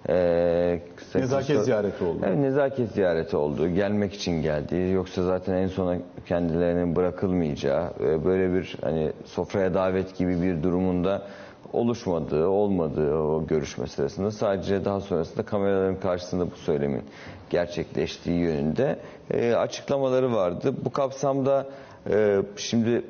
e, 0.10 0.80
Nezaket 1.16 1.64
ziyareti 1.64 2.04
oldu. 2.04 2.20
Evet, 2.26 2.38
nezaket 2.38 2.92
ziyareti 2.92 3.38
oldu. 3.38 3.68
Gelmek 3.68 4.14
için 4.14 4.42
geldi. 4.42 4.92
Yoksa 4.94 5.24
zaten 5.24 5.54
en 5.54 5.68
sona 5.68 5.98
kendilerinin 6.26 6.96
bırakılmayacağı, 6.96 7.92
e, 8.00 8.26
böyle 8.26 8.54
bir 8.54 8.78
hani 8.82 9.12
sofraya 9.26 9.74
davet 9.74 10.18
gibi 10.18 10.42
bir 10.42 10.64
durumunda 10.64 11.22
oluşmadığı, 11.74 12.48
olmadığı 12.48 13.18
o 13.18 13.48
görüşme 13.48 13.88
sırasında 13.88 14.32
sadece 14.32 14.86
daha 14.86 15.00
sonrasında 15.00 15.44
kameraların 15.44 16.00
karşısında 16.00 16.52
bu 16.52 16.56
söylemin 16.56 17.04
gerçekleştiği 17.50 18.40
yönünde 18.40 19.00
e, 19.32 19.54
açıklamaları 19.54 20.34
vardı. 20.34 20.74
Bu 20.86 20.90
kapsamda 20.90 21.66
e, 22.10 22.42
şimdi 22.56 23.04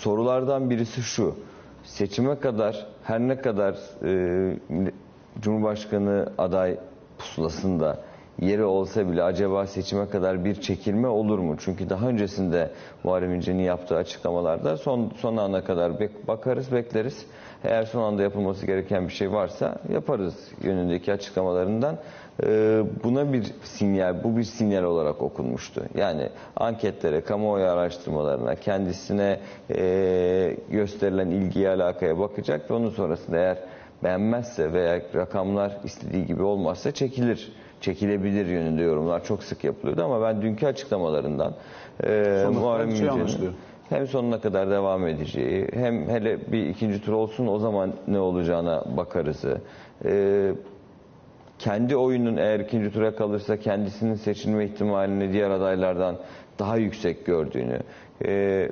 sorulardan 0.00 0.70
birisi 0.70 1.02
şu. 1.02 1.36
Seçime 1.84 2.38
kadar 2.40 2.86
her 3.04 3.20
ne 3.20 3.40
kadar 3.40 3.76
e, 4.04 4.56
Cumhurbaşkanı 5.40 6.32
aday 6.38 6.78
pusulasında 7.18 7.98
yeri 8.40 8.64
olsa 8.64 9.10
bile 9.10 9.22
acaba 9.22 9.66
seçime 9.66 10.08
kadar 10.08 10.44
bir 10.44 10.54
çekilme 10.54 11.08
olur 11.08 11.38
mu? 11.38 11.56
Çünkü 11.58 11.90
daha 11.90 12.08
öncesinde 12.08 12.70
Muharrem 13.04 13.34
İnce'nin 13.34 13.62
yaptığı 13.62 13.96
açıklamalarda 13.96 14.76
son, 14.76 15.12
son 15.16 15.36
ana 15.36 15.64
kadar 15.64 15.90
bek- 15.90 16.26
bakarız, 16.28 16.72
bekleriz. 16.72 17.26
Eğer 17.64 17.84
son 17.84 18.02
anda 18.02 18.22
yapılması 18.22 18.66
gereken 18.66 19.08
bir 19.08 19.12
şey 19.12 19.32
varsa 19.32 19.76
yaparız 19.92 20.34
yönündeki 20.62 21.12
açıklamalarından. 21.12 21.98
E, 22.42 22.82
buna 23.04 23.32
bir 23.32 23.44
sinyal, 23.62 24.24
bu 24.24 24.36
bir 24.36 24.42
sinyal 24.42 24.84
olarak 24.84 25.22
okunmuştu. 25.22 25.82
Yani 25.94 26.28
anketlere, 26.56 27.20
kamuoyu 27.20 27.64
araştırmalarına, 27.64 28.54
kendisine 28.54 29.40
e, 29.76 30.56
gösterilen 30.70 31.30
ilgiye, 31.30 31.68
alakaya 31.68 32.18
bakacak 32.18 32.70
ve 32.70 32.74
onun 32.74 32.90
sonrasında 32.90 33.36
eğer 33.36 33.58
beğenmezse 34.04 34.72
veya 34.72 35.02
rakamlar 35.14 35.76
istediği 35.84 36.26
gibi 36.26 36.42
olmazsa 36.42 36.92
çekilir. 36.92 37.52
Çekilebilir 37.80 38.46
yönünde 38.46 38.82
yorumlar 38.82 39.24
çok 39.24 39.42
sık 39.42 39.64
yapılıyordu 39.64 40.04
ama 40.04 40.22
ben 40.22 40.42
dünkü 40.42 40.66
açıklamalarından 40.66 41.54
e, 42.04 42.46
Muharrem 42.52 42.96
şey 42.96 43.06
İnce'nin 43.06 43.52
hem 43.88 44.06
sonuna 44.06 44.40
kadar 44.40 44.70
devam 44.70 45.06
edeceği 45.06 45.68
hem 45.72 46.08
hele 46.08 46.52
bir 46.52 46.66
ikinci 46.66 47.02
tur 47.02 47.12
olsun 47.12 47.46
o 47.46 47.58
zaman 47.58 47.92
ne 48.08 48.18
olacağına 48.18 48.84
bakarızı. 48.96 49.58
E, 50.04 50.52
kendi 51.62 51.96
oyunun 51.96 52.36
eğer 52.36 52.60
ikinci 52.60 52.92
tura 52.92 53.16
kalırsa 53.16 53.56
kendisinin 53.56 54.14
seçilme 54.14 54.64
ihtimalini 54.64 55.32
diğer 55.32 55.50
adaylardan 55.50 56.16
daha 56.58 56.76
yüksek 56.76 57.26
gördüğünü, 57.26 57.78
e, 58.24 58.68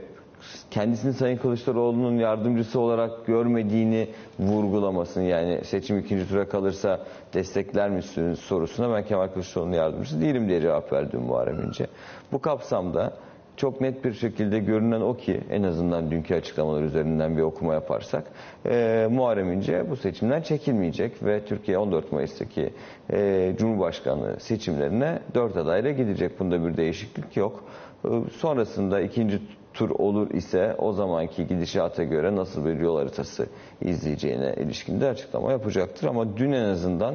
kendisini 0.70 1.12
Sayın 1.12 1.36
Kılıçdaroğlu'nun 1.36 2.18
yardımcısı 2.18 2.80
olarak 2.80 3.26
görmediğini 3.26 4.08
vurgulamasını 4.38 5.24
yani 5.24 5.64
seçim 5.64 5.98
ikinci 5.98 6.28
tura 6.28 6.48
kalırsa 6.48 7.00
destekler 7.34 7.90
misiniz 7.90 8.38
sorusuna 8.38 8.94
ben 8.94 9.04
Kemal 9.04 9.28
Kılıçdaroğlu'nun 9.28 9.76
yardımcısı 9.76 10.20
değilim 10.20 10.48
diye 10.48 10.60
cevap 10.60 10.92
verdim 10.92 11.20
Muharrem 11.20 11.60
İnce. 11.60 11.86
Bu 12.32 12.40
kapsamda 12.40 13.12
çok 13.60 13.80
net 13.80 14.04
bir 14.04 14.12
şekilde 14.12 14.58
görünen 14.58 15.00
o 15.00 15.16
ki 15.16 15.40
en 15.50 15.62
azından 15.62 16.10
dünkü 16.10 16.34
açıklamalar 16.34 16.82
üzerinden 16.82 17.36
bir 17.36 17.42
okuma 17.42 17.74
yaparsak 17.74 18.24
e, 18.66 19.08
Muharrem 19.10 19.52
İnce 19.52 19.90
bu 19.90 19.96
seçimden 19.96 20.42
çekilmeyecek 20.42 21.24
ve 21.24 21.44
Türkiye 21.44 21.78
14 21.78 22.12
Mayıs'taki 22.12 22.72
e, 23.12 23.52
Cumhurbaşkanlığı 23.58 24.40
seçimlerine 24.40 25.18
4 25.34 25.56
adayla 25.56 25.90
gidecek. 25.90 26.40
Bunda 26.40 26.64
bir 26.64 26.76
değişiklik 26.76 27.36
yok. 27.36 27.64
E, 28.04 28.08
sonrasında 28.32 29.00
ikinci 29.00 29.40
tur 29.74 29.90
olur 29.90 30.30
ise 30.30 30.74
o 30.78 30.92
zamanki 30.92 31.46
gidişata 31.46 32.04
göre 32.04 32.36
nasıl 32.36 32.64
bir 32.64 32.80
yol 32.80 32.98
haritası 32.98 33.46
izleyeceğine 33.80 34.54
ilişkin 34.54 35.00
de 35.00 35.08
açıklama 35.08 35.52
yapacaktır. 35.52 36.08
Ama 36.08 36.36
dün 36.36 36.52
en 36.52 36.64
azından 36.64 37.14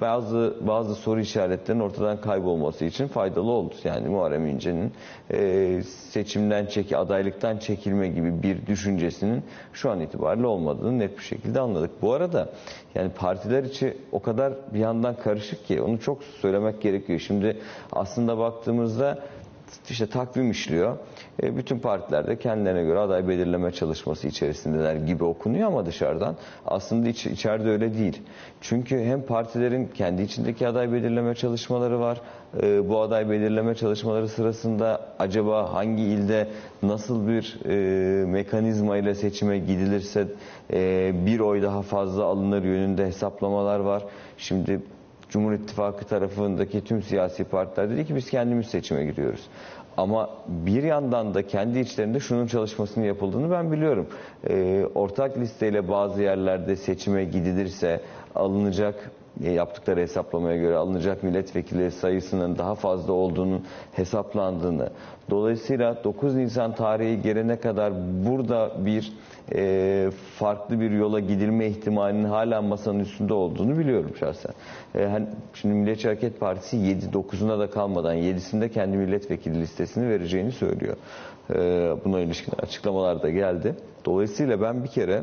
bazı 0.00 0.54
bazı 0.60 0.94
soru 0.94 1.20
işaretlerinin 1.20 1.82
ortadan 1.82 2.20
kaybolması 2.20 2.84
için 2.84 3.08
faydalı 3.08 3.50
oldu. 3.50 3.74
Yani 3.84 4.08
Muharrem 4.08 4.46
İnce'nin 4.46 4.92
e, 5.30 5.82
seçimden 5.82 6.66
çeki, 6.66 6.96
adaylıktan 6.96 7.58
çekilme 7.58 8.08
gibi 8.08 8.42
bir 8.42 8.66
düşüncesinin 8.66 9.42
şu 9.72 9.90
an 9.90 10.00
itibariyle 10.00 10.46
olmadığını 10.46 10.98
net 10.98 11.18
bir 11.18 11.22
şekilde 11.22 11.60
anladık. 11.60 11.90
Bu 12.02 12.12
arada 12.12 12.48
yani 12.94 13.10
partiler 13.10 13.64
içi 13.64 13.96
o 14.12 14.22
kadar 14.22 14.52
bir 14.74 14.78
yandan 14.78 15.16
karışık 15.16 15.66
ki 15.66 15.82
onu 15.82 16.00
çok 16.00 16.22
söylemek 16.24 16.82
gerekiyor. 16.82 17.18
Şimdi 17.18 17.56
aslında 17.92 18.38
baktığımızda 18.38 19.18
işte 19.90 20.06
takvim 20.06 20.50
işliyor. 20.50 20.96
E, 21.42 21.56
bütün 21.56 21.78
partiler 21.78 22.26
de 22.26 22.38
kendilerine 22.38 22.82
göre 22.84 22.98
aday 22.98 23.28
belirleme 23.28 23.72
çalışması 23.72 24.28
içerisindeler 24.28 24.94
gibi 24.94 25.24
okunuyor 25.24 25.68
ama 25.68 25.86
dışarıdan 25.86 26.36
aslında 26.66 27.08
iç, 27.08 27.26
içeride 27.26 27.70
öyle 27.70 27.94
değil. 27.94 28.22
Çünkü 28.60 29.04
hem 29.04 29.22
partilerin 29.22 29.86
kendi 29.94 30.22
içindeki 30.22 30.68
aday 30.68 30.92
belirleme 30.92 31.34
çalışmaları 31.34 32.00
var. 32.00 32.20
E, 32.62 32.88
bu 32.88 33.00
aday 33.00 33.30
belirleme 33.30 33.74
çalışmaları 33.74 34.28
sırasında 34.28 35.00
acaba 35.18 35.72
hangi 35.72 36.02
ilde 36.02 36.48
nasıl 36.82 37.28
bir 37.28 37.58
e, 37.68 38.26
mekanizma 38.26 38.96
ile 38.96 39.14
seçime 39.14 39.58
gidilirse 39.58 40.28
e, 40.72 41.12
bir 41.26 41.40
oy 41.40 41.62
daha 41.62 41.82
fazla 41.82 42.24
alınır 42.24 42.64
yönünde 42.64 43.06
hesaplamalar 43.06 43.78
var. 43.80 44.02
Şimdi 44.38 44.80
Cumhur 45.28 45.52
İttifakı 45.52 46.04
tarafındaki 46.04 46.84
tüm 46.84 47.02
siyasi 47.02 47.44
partiler 47.44 47.90
dedi 47.90 48.06
ki 48.06 48.14
biz 48.14 48.30
kendimiz 48.30 48.66
seçime 48.66 49.04
giriyoruz. 49.04 49.46
Ama 49.96 50.30
bir 50.48 50.82
yandan 50.82 51.34
da 51.34 51.46
kendi 51.46 51.78
içlerinde 51.78 52.20
şunun 52.20 52.46
çalışmasını 52.46 53.06
yapıldığını 53.06 53.50
ben 53.50 53.72
biliyorum. 53.72 54.06
Ee, 54.48 54.84
ortak 54.94 55.38
listeyle 55.38 55.88
bazı 55.88 56.22
yerlerde 56.22 56.76
seçime 56.76 57.24
gidilirse 57.24 58.00
alınacak 58.34 58.94
e, 58.94 59.15
yaptıkları 59.40 60.00
hesaplamaya 60.00 60.56
göre 60.56 60.76
alınacak 60.76 61.22
milletvekili 61.22 61.90
sayısının 61.90 62.58
daha 62.58 62.74
fazla 62.74 63.12
olduğunu 63.12 63.60
hesaplandığını. 63.92 64.90
Dolayısıyla 65.30 66.04
9 66.04 66.34
Nisan 66.34 66.74
tarihi 66.74 67.22
gelene 67.22 67.60
kadar 67.60 67.92
burada 68.26 68.72
bir 68.86 69.12
e, 69.54 70.10
farklı 70.38 70.80
bir 70.80 70.90
yola 70.90 71.20
gidilme 71.20 71.66
ihtimalinin 71.66 72.24
hala 72.24 72.62
masanın 72.62 72.98
üstünde 72.98 73.34
olduğunu 73.34 73.78
biliyorum 73.78 74.10
şahsen. 74.20 74.52
E, 74.94 75.04
hani 75.04 75.26
şimdi 75.54 75.74
Milliyetçi 75.74 76.08
Hareket 76.08 76.40
Partisi 76.40 76.76
7-9'una 76.76 77.58
da 77.58 77.70
kalmadan 77.70 78.16
7'sinde 78.16 78.68
kendi 78.68 78.96
milletvekili 78.96 79.60
listesini 79.60 80.08
vereceğini 80.08 80.52
söylüyor. 80.52 80.96
E, 81.50 81.56
buna 82.04 82.20
ilişkin 82.20 82.52
açıklamalar 82.62 83.22
da 83.22 83.30
geldi. 83.30 83.74
Dolayısıyla 84.04 84.60
ben 84.62 84.84
bir 84.84 84.88
kere 84.88 85.22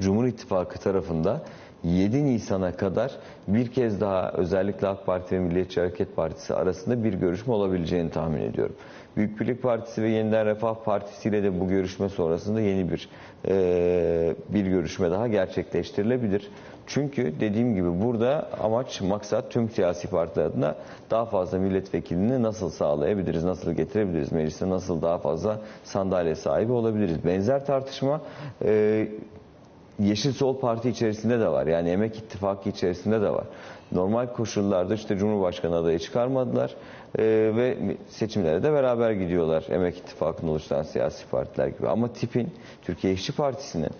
Cumhur 0.00 0.26
İttifakı 0.26 0.78
tarafında 0.78 1.42
7 1.84 2.24
Nisan'a 2.24 2.76
kadar 2.76 3.12
bir 3.48 3.72
kez 3.72 4.00
daha 4.00 4.32
özellikle 4.32 4.88
AK 4.88 5.06
Parti 5.06 5.34
ve 5.34 5.40
Milliyetçi 5.40 5.80
Hareket 5.80 6.16
Partisi 6.16 6.54
arasında 6.54 7.04
bir 7.04 7.14
görüşme 7.14 7.54
olabileceğini 7.54 8.10
tahmin 8.10 8.40
ediyorum. 8.40 8.76
Büyük 9.16 9.40
Birlik 9.40 9.62
Partisi 9.62 10.02
ve 10.02 10.08
Yeniden 10.08 10.46
Refah 10.46 10.74
Partisi 10.84 11.28
ile 11.28 11.42
de 11.42 11.60
bu 11.60 11.68
görüşme 11.68 12.08
sonrasında 12.08 12.60
yeni 12.60 12.90
bir 12.92 13.08
e, 13.48 14.34
bir 14.48 14.66
görüşme 14.66 15.10
daha 15.10 15.28
gerçekleştirilebilir. 15.28 16.50
Çünkü 16.86 17.40
dediğim 17.40 17.74
gibi 17.74 18.02
burada 18.02 18.48
amaç, 18.62 19.00
maksat 19.00 19.50
tüm 19.50 19.70
siyasi 19.70 20.08
partiler 20.08 20.44
adına 20.44 20.74
daha 21.10 21.24
fazla 21.24 21.58
milletvekilini 21.58 22.42
nasıl 22.42 22.70
sağlayabiliriz, 22.70 23.44
nasıl 23.44 23.72
getirebiliriz, 23.72 24.32
mecliste 24.32 24.70
nasıl 24.70 25.02
daha 25.02 25.18
fazla 25.18 25.60
sandalye 25.84 26.34
sahibi 26.34 26.72
olabiliriz. 26.72 27.24
Benzer 27.24 27.66
tartışma 27.66 28.20
e, 28.64 29.08
Yeşil 29.98 30.32
Sol 30.32 30.60
Parti 30.60 30.88
içerisinde 30.88 31.40
de 31.40 31.48
var. 31.48 31.66
Yani 31.66 31.88
Emek 31.88 32.16
İttifakı 32.16 32.68
içerisinde 32.68 33.20
de 33.20 33.30
var. 33.30 33.44
Normal 33.92 34.26
koşullarda 34.26 34.94
işte 34.94 35.16
Cumhurbaşkanı 35.18 35.76
adayı 35.76 35.98
çıkarmadılar 35.98 36.74
e, 37.18 37.22
ve 37.56 37.78
seçimlere 38.08 38.62
de 38.62 38.72
beraber 38.72 39.10
gidiyorlar 39.10 39.64
Emek 39.70 39.98
İttifakı'nın 39.98 40.50
oluşturan 40.50 40.82
siyasi 40.82 41.26
partiler 41.26 41.66
gibi. 41.66 41.88
Ama 41.88 42.12
tipin 42.12 42.54
Türkiye 42.82 43.12
İşçi 43.12 43.32
Partisi'nin 43.32 43.90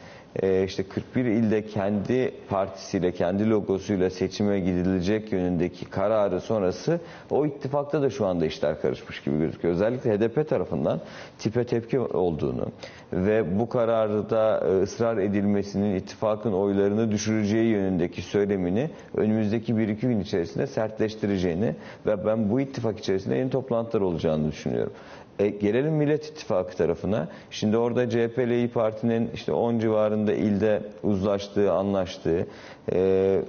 e, 0.43 0.65
işte 0.65 0.83
41 0.83 1.25
ilde 1.25 1.67
kendi 1.67 2.33
partisiyle, 2.49 3.13
kendi 3.13 3.51
logosuyla 3.51 4.11
seçime 4.11 4.61
gidilecek 4.61 5.33
yönündeki 5.33 5.85
kararı 5.85 6.41
sonrası 6.41 7.01
o 7.31 7.47
ittifakta 7.47 8.03
da 8.03 8.11
şu 8.11 8.27
anda 8.27 8.47
işler 8.47 8.81
karışmış 8.81 9.23
gibi 9.23 9.39
gözüküyor. 9.39 9.75
Özellikle 9.75 10.19
HDP 10.19 10.49
tarafından 10.49 11.01
tipe 11.39 11.65
tepki 11.65 12.01
olduğunu 12.01 12.67
ve 13.13 13.59
bu 13.59 13.69
kararı 13.69 14.31
da 14.31 14.65
e, 14.69 14.83
ısrar 14.83 15.19
edilmesinin 15.19 15.95
ittifakın 15.95 16.53
oylarını 16.53 17.13
düşüreceği 17.13 17.69
yönündeki 17.69 18.23
söylemini 18.23 18.91
önümüzdeki 19.15 19.73
1-2 19.73 20.01
gün 20.01 20.21
içerisinde 20.21 20.67
sertleştireceğini 20.67 21.75
ve 22.07 22.27
ben 22.27 22.51
bu 22.51 22.61
ittifak 22.61 22.99
içerisinde 22.99 23.37
yeni 23.37 23.51
toplantılar 23.51 24.03
olacağını 24.03 24.53
düşünüyorum. 24.53 24.93
E, 25.39 25.49
gelelim 25.49 25.95
Millet 25.95 26.27
İttifakı 26.27 26.77
tarafına. 26.77 27.29
Şimdi 27.51 27.77
orada 27.77 28.11
CHP 28.11 28.39
ile 28.39 28.57
İYİ 28.57 28.69
Parti'nin 28.69 29.31
işte 29.35 29.53
10 29.53 29.79
civarında 29.79 30.33
ilde 30.33 30.83
uzlaştığı, 31.03 31.73
anlaştığı 31.73 32.47
e, 32.93 33.41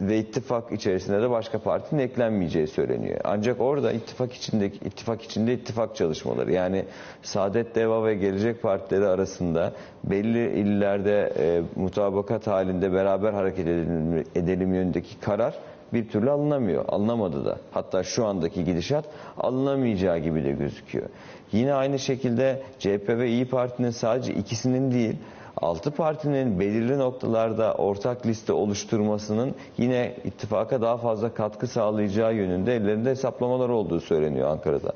ve 0.00 0.18
ittifak 0.18 0.72
içerisinde 0.72 1.22
de 1.22 1.30
başka 1.30 1.58
partinin 1.58 2.02
eklenmeyeceği 2.02 2.66
söyleniyor. 2.66 3.20
Ancak 3.24 3.60
orada 3.60 3.92
ittifak 3.92 4.32
içindeki 4.32 4.76
ittifak 4.84 5.22
içinde 5.22 5.54
ittifak 5.54 5.96
çalışmaları 5.96 6.52
yani 6.52 6.84
Saadet 7.22 7.74
Deva 7.74 8.04
ve 8.04 8.14
Gelecek 8.14 8.62
Partileri 8.62 9.06
arasında 9.06 9.72
belli 10.04 10.60
illerde 10.60 11.32
e, 11.38 11.62
mutabakat 11.76 12.46
halinde 12.46 12.92
beraber 12.92 13.32
hareket 13.32 13.66
edelim, 13.66 14.24
edelim 14.34 14.74
yönündeki 14.74 15.20
karar 15.20 15.54
bir 15.92 16.08
türlü 16.08 16.30
alınamıyor. 16.30 16.84
Alınamadı 16.88 17.44
da. 17.44 17.58
Hatta 17.70 18.02
şu 18.02 18.26
andaki 18.26 18.64
gidişat 18.64 19.04
alınamayacağı 19.38 20.18
gibi 20.18 20.44
de 20.44 20.52
gözüküyor. 20.52 21.08
Yine 21.52 21.74
aynı 21.74 21.98
şekilde 21.98 22.62
CHP 22.78 23.08
ve 23.08 23.28
İyi 23.28 23.48
Parti'nin 23.48 23.90
sadece 23.90 24.34
ikisinin 24.34 24.90
değil, 24.90 25.16
altı 25.56 25.90
partinin 25.90 26.60
belirli 26.60 26.98
noktalarda 26.98 27.74
ortak 27.74 28.26
liste 28.26 28.52
oluşturmasının 28.52 29.54
yine 29.78 30.14
ittifaka 30.24 30.82
daha 30.82 30.96
fazla 30.96 31.34
katkı 31.34 31.66
sağlayacağı 31.66 32.34
yönünde 32.34 32.76
ellerinde 32.76 33.10
hesaplamalar 33.10 33.68
olduğu 33.68 34.00
söyleniyor 34.00 34.48
Ankara'da. 34.48 34.92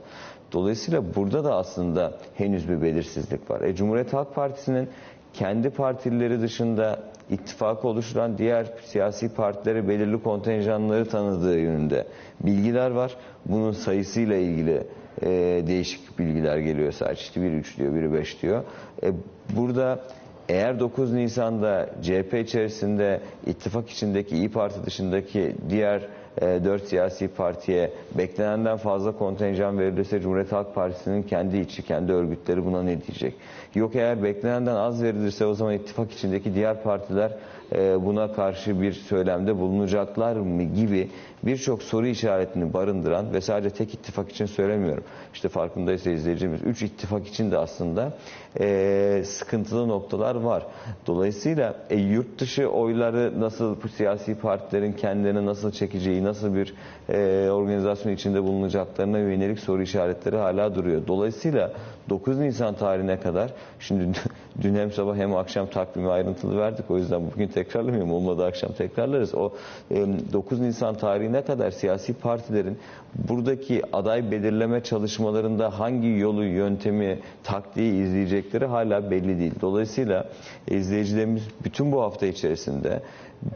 Dolayısıyla 0.52 1.14
burada 1.14 1.44
da 1.44 1.54
aslında 1.56 2.12
henüz 2.34 2.68
bir 2.68 2.82
belirsizlik 2.82 3.50
var. 3.50 3.60
E, 3.60 3.74
Cumhuriyet 3.74 4.12
Halk 4.12 4.34
Partisi'nin 4.34 4.88
kendi 5.34 5.70
partileri 5.70 6.40
dışında 6.40 6.98
ittifakı 7.30 7.88
oluşturan 7.88 8.38
diğer 8.38 8.66
siyasi 8.84 9.34
partilere 9.34 9.88
belirli 9.88 10.22
kontenjanları 10.22 11.08
tanıdığı 11.08 11.58
yönünde 11.58 12.06
bilgiler 12.40 12.90
var. 12.90 13.16
Bunun 13.46 13.72
sayısıyla 13.72 14.36
ilgili 14.36 14.86
e, 15.22 15.28
değişik 15.66 16.18
bilgiler 16.18 16.58
geliyor 16.58 16.92
sadece. 16.92 17.20
İşte 17.20 17.42
biri 17.42 17.56
3 17.56 17.78
diyor, 17.78 17.94
biri 17.94 18.12
5 18.12 18.42
diyor. 18.42 18.64
E, 19.02 19.12
burada 19.56 20.00
eğer 20.48 20.80
9 20.80 21.12
Nisan'da 21.12 21.90
CHP 22.02 22.34
içerisinde 22.34 23.20
ittifak 23.46 23.90
içindeki 23.90 24.36
İyi 24.36 24.50
Parti 24.50 24.86
dışındaki 24.86 25.56
diğer 25.70 26.02
e, 26.42 26.64
4 26.64 26.84
siyasi 26.84 27.28
partiye 27.28 27.90
beklenenden 28.18 28.76
fazla 28.76 29.12
kontenjan 29.12 29.78
verilirse 29.78 30.20
Cumhuriyet 30.20 30.52
Halk 30.52 30.74
Partisi'nin 30.74 31.22
kendi 31.22 31.56
içi, 31.56 31.82
kendi 31.82 32.12
örgütleri 32.12 32.64
buna 32.64 32.82
ne 32.82 33.02
diyecek? 33.02 33.34
Yok 33.74 33.96
eğer 33.96 34.22
beklenenden 34.22 34.74
az 34.74 35.02
verilirse 35.02 35.46
o 35.46 35.54
zaman 35.54 35.74
ittifak 35.74 36.12
içindeki 36.12 36.54
diğer 36.54 36.82
partiler 36.82 37.32
buna 37.72 38.32
karşı 38.32 38.80
bir 38.82 38.92
söylemde 38.92 39.58
bulunacaklar 39.58 40.36
mı 40.36 40.62
gibi 40.62 41.08
birçok 41.46 41.82
soru 41.82 42.06
işaretini 42.06 42.72
barındıran 42.74 43.32
ve 43.34 43.40
sadece 43.40 43.70
tek 43.70 43.94
ittifak 43.94 44.30
için 44.30 44.46
söylemiyorum. 44.46 45.04
İşte 45.34 45.48
farkındaysa 45.48 46.10
izleyicimiz 46.10 46.62
3 46.62 46.82
ittifak 46.82 47.26
için 47.26 47.50
de 47.50 47.58
aslında 47.58 48.12
e, 48.60 49.22
sıkıntılı 49.26 49.88
noktalar 49.88 50.34
var. 50.34 50.66
Dolayısıyla 51.06 51.74
e, 51.90 51.96
yurt 51.96 52.38
dışı 52.38 52.68
oyları 52.68 53.40
nasıl 53.40 53.76
siyasi 53.96 54.34
partilerin 54.34 54.92
kendilerini 54.92 55.46
nasıl 55.46 55.72
çekeceği, 55.72 56.24
nasıl 56.24 56.54
bir 56.54 56.74
e, 57.08 57.50
organizasyon 57.50 58.12
içinde 58.12 58.42
bulunacaklarına 58.42 59.18
yönelik 59.18 59.60
soru 59.60 59.82
işaretleri 59.82 60.36
hala 60.36 60.74
duruyor. 60.74 61.02
Dolayısıyla 61.06 61.72
9 62.08 62.38
Nisan 62.38 62.74
tarihine 62.74 63.20
kadar 63.20 63.52
şimdi 63.80 64.18
dün 64.62 64.74
hem 64.74 64.92
sabah 64.92 65.16
hem 65.16 65.34
akşam 65.36 65.66
takvimi 65.66 66.10
ayrıntılı 66.10 66.58
verdik. 66.58 66.90
O 66.90 66.98
yüzden 66.98 67.30
bugün 67.34 67.48
tekrarlamıyorum. 67.48 68.12
Olmadı 68.12 68.44
akşam 68.44 68.72
tekrarlarız. 68.72 69.34
O 69.34 69.52
e, 69.90 70.06
9 70.32 70.60
Nisan 70.60 70.94
tarihine 70.94 71.44
kadar 71.44 71.70
siyasi 71.70 72.14
partilerin 72.14 72.78
buradaki 73.14 73.82
aday 73.92 74.30
belirleme 74.30 74.82
çalışmalarında 74.82 75.78
hangi 75.78 76.08
yolu, 76.08 76.44
yöntemi, 76.44 77.18
taktiği 77.42 78.02
izleyecekleri 78.04 78.66
hala 78.66 79.10
belli 79.10 79.38
değil. 79.38 79.54
Dolayısıyla 79.60 80.28
izleyicilerimiz 80.68 81.42
bütün 81.64 81.92
bu 81.92 82.02
hafta 82.02 82.26
içerisinde 82.26 83.02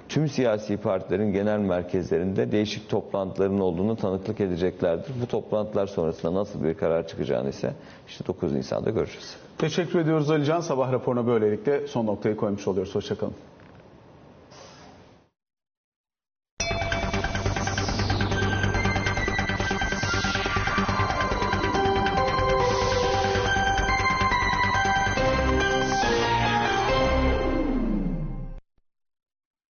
tüm 0.09 0.28
siyasi 0.28 0.76
partilerin 0.76 1.32
genel 1.32 1.59
merkezlerinde 1.59 2.53
değişik 2.53 2.88
toplantıların 2.88 3.61
olduğunu 3.61 3.96
tanıklık 3.96 4.40
edeceklerdir. 4.40 5.12
Bu 5.22 5.26
toplantılar 5.26 5.86
sonrasında 5.86 6.34
nasıl 6.34 6.64
bir 6.64 6.74
karar 6.74 7.07
çıkacağını 7.07 7.49
ise 7.49 7.72
işte 8.09 8.26
9 8.26 8.53
Nisan'da 8.53 8.90
göreceğiz. 8.90 9.47
Teşekkür 9.59 9.98
ediyoruz 9.98 10.30
Alican. 10.30 10.61
Sabah 10.61 10.92
raporuna 10.92 11.26
böylelikle 11.26 11.86
son 11.86 12.06
noktayı 12.06 12.36
koymuş 12.36 12.68
oluyoruz. 12.68 12.94
Hoşçakalın. 12.94 13.34